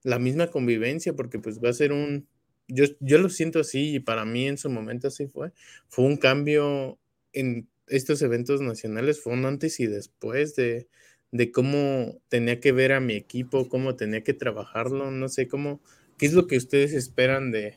[0.02, 1.14] la misma convivencia?
[1.14, 2.26] Porque pues va a ser un,
[2.68, 5.52] yo, yo lo siento así y para mí en su momento así fue.
[5.88, 6.98] Fue un cambio
[7.32, 10.88] en estos eventos nacionales, fue un antes y después de,
[11.32, 15.80] de cómo tenía que ver a mi equipo, cómo tenía que trabajarlo, no sé cómo,
[16.18, 17.74] qué es lo que ustedes esperan de,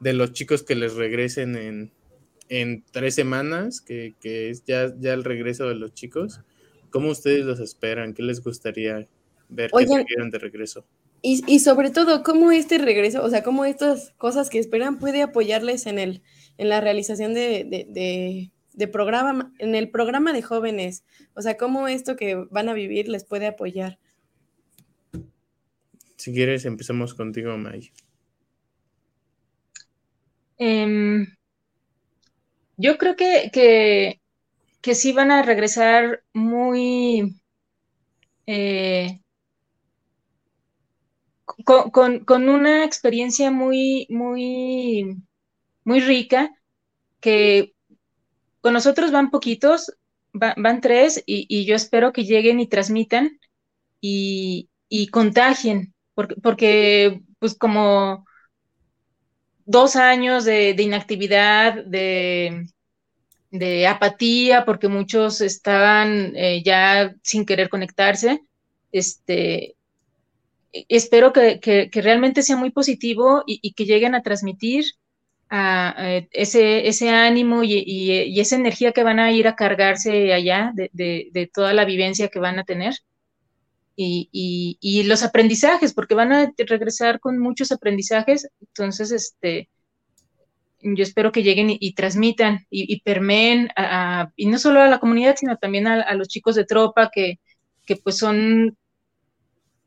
[0.00, 1.92] de los chicos que les regresen en,
[2.48, 6.40] en tres semanas, que, que, es ya, ya el regreso de los chicos.
[6.90, 8.14] ¿Cómo ustedes los esperan?
[8.14, 9.06] ¿Qué les gustaría
[9.48, 10.84] ver que que de regreso?
[11.22, 15.22] Y, y, sobre todo, cómo este regreso, o sea, cómo estas cosas que esperan puede
[15.22, 16.22] apoyarles en, el,
[16.58, 21.04] en la realización de, de, de, programa, en el programa de jóvenes.
[21.34, 23.98] O sea, cómo esto que van a vivir les puede apoyar.
[26.16, 27.90] Si quieres, empezamos contigo, May.
[30.58, 31.26] Em,
[32.76, 34.20] yo creo que, que,
[34.86, 37.40] que, sí van a regresar muy...
[38.46, 39.20] Eh,
[41.64, 45.16] con, una experiencia muy, muy,
[45.82, 46.54] muy rica,
[47.20, 47.74] que
[48.60, 49.92] con nosotros van poquitos,
[50.32, 53.40] van tres, y, yo espero que lleguen y transmitan
[54.00, 54.68] y,
[55.10, 58.24] contagien, porque, porque, pues como
[59.64, 62.66] dos años de, inactividad, de,
[63.50, 68.42] de, apatía, porque muchos estaban eh, ya sin querer conectarse,
[68.92, 69.76] este,
[70.88, 74.84] espero que, realmente sea muy positivo y, que lleguen a transmitir
[76.32, 81.72] ese, ese ánimo y, esa energía que van a ir a cargarse allá de, toda
[81.72, 82.94] la vivencia que van a tener.
[83.96, 89.68] Y, los aprendizajes, porque van a regresar con muchos aprendizajes, entonces, este,
[90.80, 93.68] yo espero que lleguen y, transmitan y, permeen,
[94.36, 97.40] y no solo a la comunidad, sino también a, los chicos de tropa que,
[97.84, 98.76] que pues son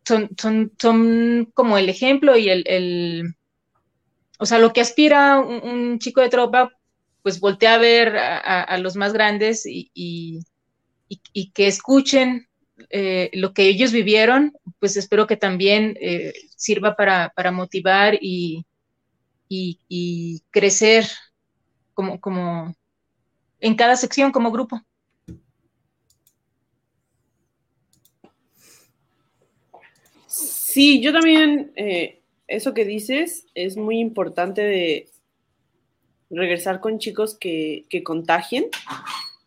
[0.05, 3.35] son, son, son como el ejemplo y el, el
[4.39, 6.71] o sea, lo que aspira un, chico de tropa,
[7.21, 12.47] pues voltea a ver a, los más grandes y, y, que escuchen
[12.89, 18.65] eh, lo que ellos vivieron, pues espero que también eh, sirva para, para motivar y,
[19.49, 21.05] y, crecer
[21.93, 22.73] como, como
[23.59, 24.81] en cada sección, como grupo.
[30.27, 35.09] Sí, yo también, eh, eso que dices es muy importante de
[36.29, 38.67] regresar con chicos que, contagien,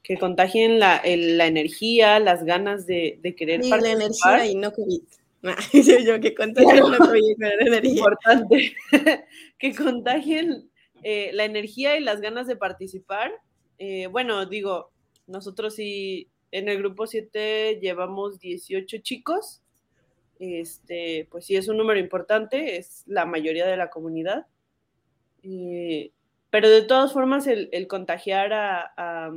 [0.03, 5.03] que contagien la, energía, las ganas de, querer y la energía y no COVID.
[5.73, 7.91] yo, que contagien la energía.
[7.97, 8.77] Importante.
[9.59, 10.71] que contagien
[11.03, 13.33] eh, la energía y las ganas de participar.
[13.79, 14.93] Eh, bueno, digo,
[15.27, 19.63] nosotros sí, en el grupo 7 llevamos 18 chicos.
[20.39, 24.47] Este, pues sí, es un número importante, es la mayoría de la comunidad.
[25.43, 26.13] Eh,
[26.51, 29.33] pero de todas formas, el, contagiar a,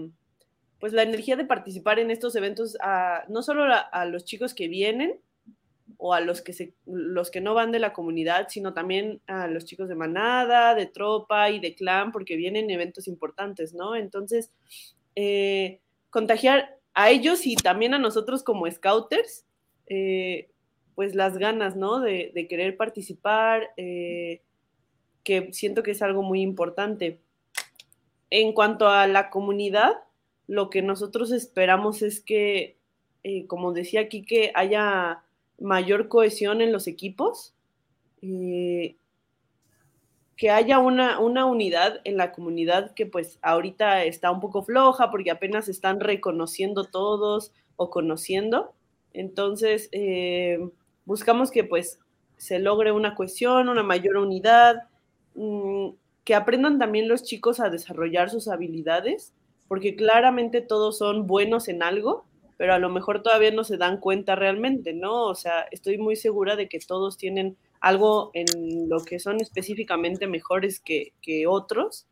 [0.79, 4.67] pues la energía de participar en estos eventos, a, no solo a, los chicos que
[4.67, 5.19] vienen
[5.97, 9.47] o a los que, se, los que no van de la comunidad, sino también a
[9.47, 13.95] los chicos de manada, de tropa y de clan, porque vienen eventos importantes, ¿no?
[13.95, 14.51] Entonces,
[15.15, 15.79] eh,
[16.09, 19.45] contagiar a ellos y también a nosotros como scouters,
[19.87, 20.49] eh,
[20.95, 21.99] pues las ganas, ¿no?
[21.99, 23.69] De, querer participar.
[23.77, 24.41] Eh,
[25.25, 27.19] que siento que es algo muy importante.
[28.29, 29.95] En cuanto a la comunidad,
[30.47, 32.77] lo que nosotros esperamos es que,
[33.47, 35.23] como decía aquí, que haya
[35.59, 37.53] mayor cohesión en los equipos,
[38.21, 38.95] eh,
[40.35, 45.09] que haya una, una, unidad en la comunidad que pues ahorita está un poco floja
[45.09, 48.73] porque apenas están reconociendo todos o conociendo.
[49.13, 50.59] Entonces, eh,
[51.05, 51.99] buscamos que pues
[52.35, 54.89] se logre una cohesión, una mayor unidad,
[55.35, 55.89] Mm,
[56.23, 59.33] que aprendan también los chicos a desarrollar sus habilidades,
[59.67, 62.25] porque claramente todos son buenos en algo,
[62.57, 65.25] pero a lo mejor todavía no se dan cuenta realmente, ¿no?
[65.25, 70.27] O sea, estoy muy segura de que todos tienen algo en lo que son específicamente
[70.27, 71.13] mejores que,
[71.47, 72.07] otros,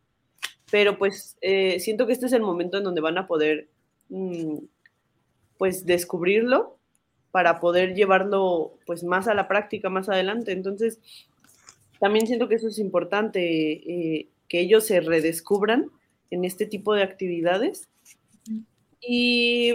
[0.69, 3.69] pero pues eh, siento que este es el momento en donde van a poder,
[4.09, 4.57] mm,
[5.57, 6.77] pues, descubrirlo
[7.31, 10.51] para poder llevarlo, pues, más a la práctica más adelante.
[10.51, 10.99] Entonces,
[11.99, 15.89] también siento que eso es importante, eh, que ellos se redescubran
[16.31, 17.89] en este tipo de actividades.
[19.01, 19.73] Y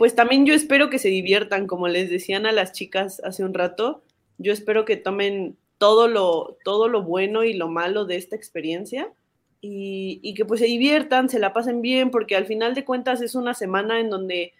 [0.00, 3.52] pues también yo espero que se diviertan, como les decían a las chicas hace un
[3.52, 4.02] rato,
[4.38, 9.12] yo espero que tomen todo lo, todo lo bueno y lo malo de esta experiencia
[9.60, 13.20] y, y, que pues se diviertan, se la pasen bien, porque al final de cuentas
[13.20, 14.54] es una semana en donde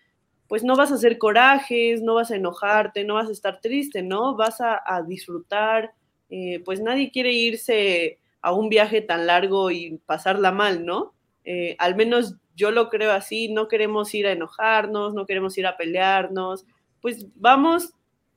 [0.46, 4.02] pues no vas a hacer corajes, no vas a enojarte, no vas a estar triste,
[4.02, 4.36] ¿no?
[4.36, 5.94] Vas a, disfrutar,
[6.28, 11.14] eh, pues nadie quiere irse a un viaje tan largo y pasarla mal, ¿no?
[11.46, 15.66] Eh, al menos yo lo creo así, no queremos ir a enojarnos, no queremos ir
[15.66, 16.66] a pelearnos,
[17.00, 17.92] pues vamos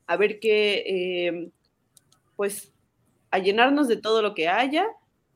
[0.07, 1.49] a ver qué, eh,
[2.36, 2.72] pues
[3.32, 4.88] a llenarnos de todo lo que haya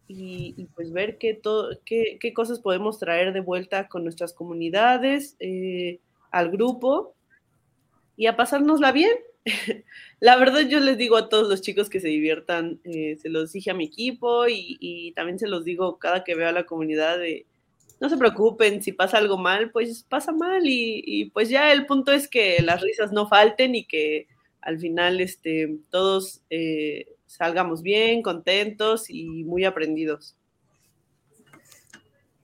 [0.07, 1.41] y, pues ver qué,
[1.83, 5.35] qué, qué, cosas podemos traer de vuelta con nuestras comunidades,
[6.31, 7.13] al grupo
[8.15, 9.17] y a pasárnosla bien.
[10.19, 13.51] La verdad yo les digo a todos los chicos que se diviertan, eh, se los
[13.51, 17.17] dije a mi equipo y, también se los digo cada que veo a la comunidad
[17.19, 17.45] de,
[17.99, 22.11] no se preocupen, si pasa algo mal, pues pasa mal y, pues ya el punto
[22.11, 24.27] es que las risas no falten y que
[24.61, 30.35] al final este, todos eh, salgamos bien, contentos y muy aprendidos.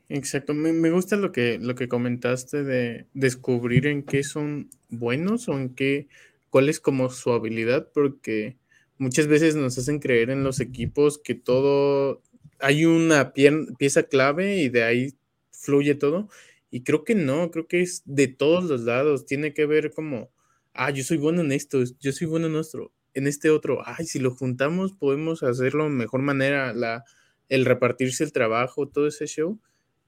[0.09, 5.53] Exacto, me, gusta lo que, lo que comentaste de descubrir en qué son buenos o
[5.53, 6.07] en qué
[6.49, 8.57] cuál es como su habilidad, porque
[8.99, 12.21] muchas veces nos hacen creer en los equipos que todo,
[12.59, 15.13] hay una pieza clave y de ahí
[15.63, 16.29] fluye todo.
[16.71, 20.31] Y creo que no, creo que es de todos los lados, tiene que ver como,
[20.73, 24.05] ah, yo soy bueno en esto, yo soy bueno en nuestro, en este otro, ay,
[24.05, 27.03] si lo juntamos podemos hacerlo mejor manera, la,
[27.49, 29.59] el repartirse el trabajo, todo ese show,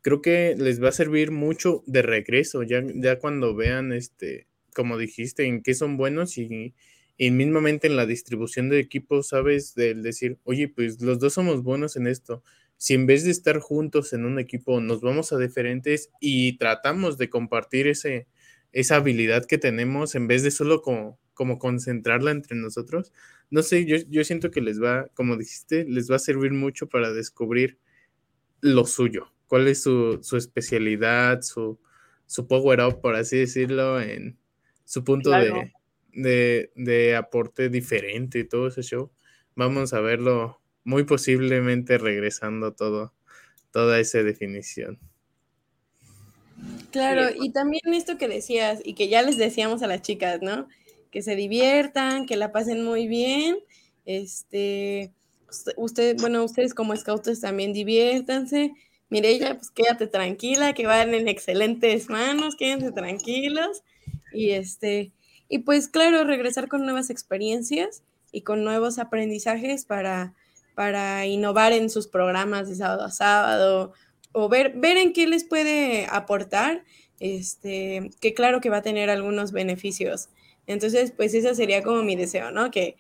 [0.02, 4.98] creo que les va a servir mucho de regreso, ya, ya cuando vean este, como
[4.98, 6.74] dijiste, en qué son buenos y,
[7.18, 11.64] y mismamente en la distribución de equipos, sabes, del decir, oye, pues los dos somos
[11.64, 12.44] buenos en esto.
[12.78, 17.18] Si en vez de estar juntos en un equipo nos vamos a diferentes y tratamos
[17.18, 18.28] de compartir ese,
[18.72, 23.14] esa habilidad que tenemos en vez de solo como, como concentrarla entre nosotros,
[23.50, 26.88] no sé, yo, yo siento que les va, como dijiste, les va a servir mucho
[26.90, 27.78] para descubrir
[28.62, 31.80] lo suyo, cuál es su, su especialidad, su,
[32.26, 34.38] su power up, por así decirlo, en,
[34.86, 35.32] su punto
[36.12, 39.12] de, aporte diferente y todo ese show.
[39.56, 43.12] Vamos a verlo muy posiblemente regresando todo,
[43.72, 44.98] toda esa definición.
[46.92, 50.70] Claro, y también esto que decías y que ya les decíamos a las chicas, ¿no?
[51.12, 53.58] Que se diviertan, que la pasen muy bien.
[54.06, 55.12] Este,
[55.76, 58.72] usted, bueno, ustedes como scouts también diviértanse.
[59.10, 63.84] Mireya, pues quédate tranquila, que van en excelentes manos, quédense tranquilos.
[64.32, 65.12] Y este,
[65.50, 70.34] y pues claro, regresar con nuevas experiencias y con nuevos aprendizajes para,
[70.76, 73.94] para innovar en sus programas de sábado a sábado
[74.34, 76.84] o ver, ver en qué les puede aportar,
[77.20, 80.30] este, que claro que va a tener algunos beneficios
[80.68, 82.72] Entonces, pues ese sería como mi deseo, ¿no?
[82.72, 82.98] Que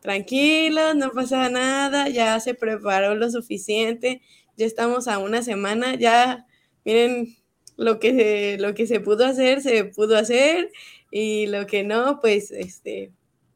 [0.00, 4.22] tranquilos, no pasa nada, ya se preparó lo suficiente,
[4.56, 6.46] ya estamos a una semana, ya
[6.84, 7.36] miren
[7.76, 10.72] lo que se, lo que se pudo hacer, se pudo hacer
[11.10, 13.12] y lo que no, pues este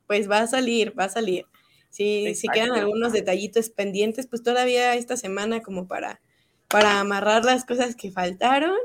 [0.07, 1.47] pues va a salir, va a salir.
[1.91, 6.21] Si, si quedan algunos detallitos pendientes, pues todavía esta semana como para,
[6.69, 8.77] para amarrar las cosas que faltaron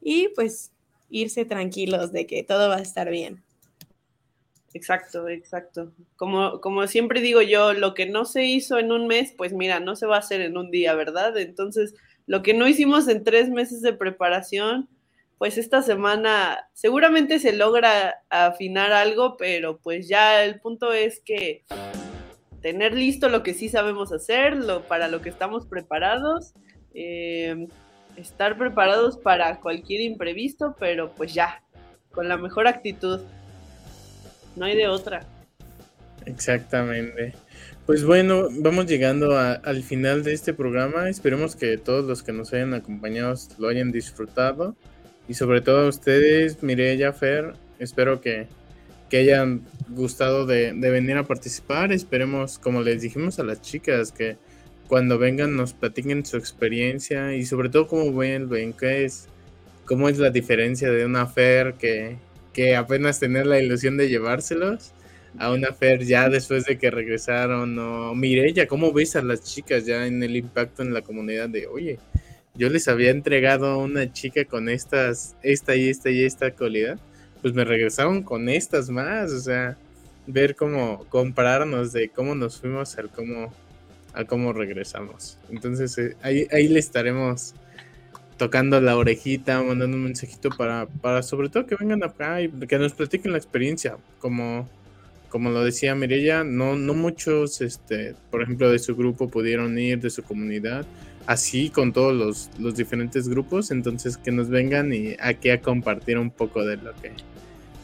[0.00, 0.72] y pues
[1.10, 3.42] irse tranquilos de que todo va a estar bien.
[4.74, 5.92] Exacto, exacto.
[6.16, 9.80] Como, como siempre digo yo, lo que no se hizo en un mes, pues mira,
[9.80, 11.36] no se va a hacer en un día, ¿verdad?
[11.38, 11.94] Entonces,
[12.26, 14.88] lo que no hicimos en tres meses de preparación,
[15.38, 21.64] pues esta semana seguramente se logra afinar algo, pero pues ya el punto es que
[22.60, 26.54] tener listo lo que sí sabemos hacer, lo, para lo que estamos preparados,
[26.94, 27.68] eh,
[28.16, 31.62] estar preparados para cualquier imprevisto, pero pues ya,
[32.10, 33.20] con la mejor actitud.
[34.56, 35.20] No hay de otra.
[36.26, 37.34] Exactamente.
[37.86, 41.08] Pues bueno, vamos llegando al final de este programa.
[41.08, 44.76] Esperemos que todos los que nos hayan acompañado lo hayan disfrutado.
[45.26, 48.46] Y sobre todo a ustedes, Mireya, Fer, espero que,
[49.08, 51.92] que hayan gustado de, de, venir a participar.
[51.92, 54.36] Esperemos, como les dijimos a las chicas, que
[54.88, 59.28] cuando vengan nos platiquen su experiencia y sobre todo cómo ven, qué es,
[59.84, 62.16] cómo es la diferencia de una Fer que,
[62.52, 64.92] que apenas tener la ilusión de llevárselos
[65.38, 69.84] a una Fer ya después de que regresaron o Mireya, ¿cómo ves a las chicas
[69.84, 71.98] ya en el impacto en la comunidad de, oye,
[72.54, 76.98] yo les había entregado a una chica con estas, esta y esta y esta cualidad,
[77.42, 79.76] pues me regresaron con estas más, o sea,
[80.26, 83.52] ver cómo compararnos de cómo nos fuimos al cómo,
[84.12, 85.38] al cómo regresamos.
[85.50, 87.54] Entonces eh, ahí, ahí le estaremos
[88.36, 92.78] tocando la orejita, mandando un mensajito para, para sobre todo que vengan acá y que
[92.78, 94.68] nos platiquen la experiencia, como
[95.28, 100.00] como lo decía Mirella, no, no muchos, este, por ejemplo, de su grupo pudieron ir,
[100.00, 100.86] de su comunidad,
[101.28, 106.16] así con todos los, los diferentes grupos, entonces que nos vengan y aquí a compartir
[106.16, 107.12] un poco de lo que,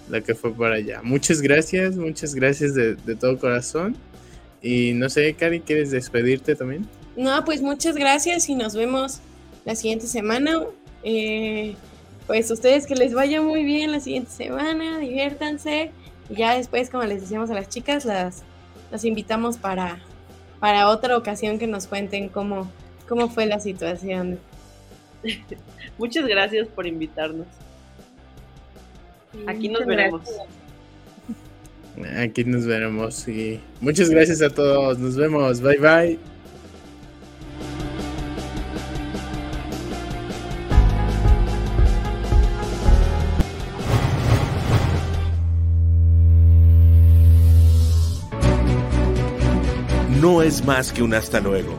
[0.08, 1.02] lo que fue para allá.
[1.02, 3.96] Muchas gracias, muchas gracias de, de todo corazón.
[4.62, 6.88] Y no sé, Cari, ¿quieres despedirte también?
[7.16, 9.20] No, pues muchas gracias y nos vemos
[9.66, 10.62] la siguiente semana.
[11.02, 11.74] Eh,
[12.26, 15.90] pues ustedes que les vaya muy bien la siguiente semana, diviértanse.
[16.30, 18.42] Y ya después, como les decíamos a las chicas, las,
[18.90, 19.98] las invitamos para,
[20.60, 22.72] para otra ocasión que nos cuenten cómo,
[23.08, 24.38] cómo fue la situación.
[25.98, 27.46] Muchas gracias por invitarnos.
[29.46, 30.22] Aquí nos veremos.
[32.16, 34.98] Aquí nos veremos y muchas gracias a todos.
[34.98, 35.60] Nos vemos.
[35.60, 36.18] Bye bye.
[50.24, 51.78] no es más que un hasta luego.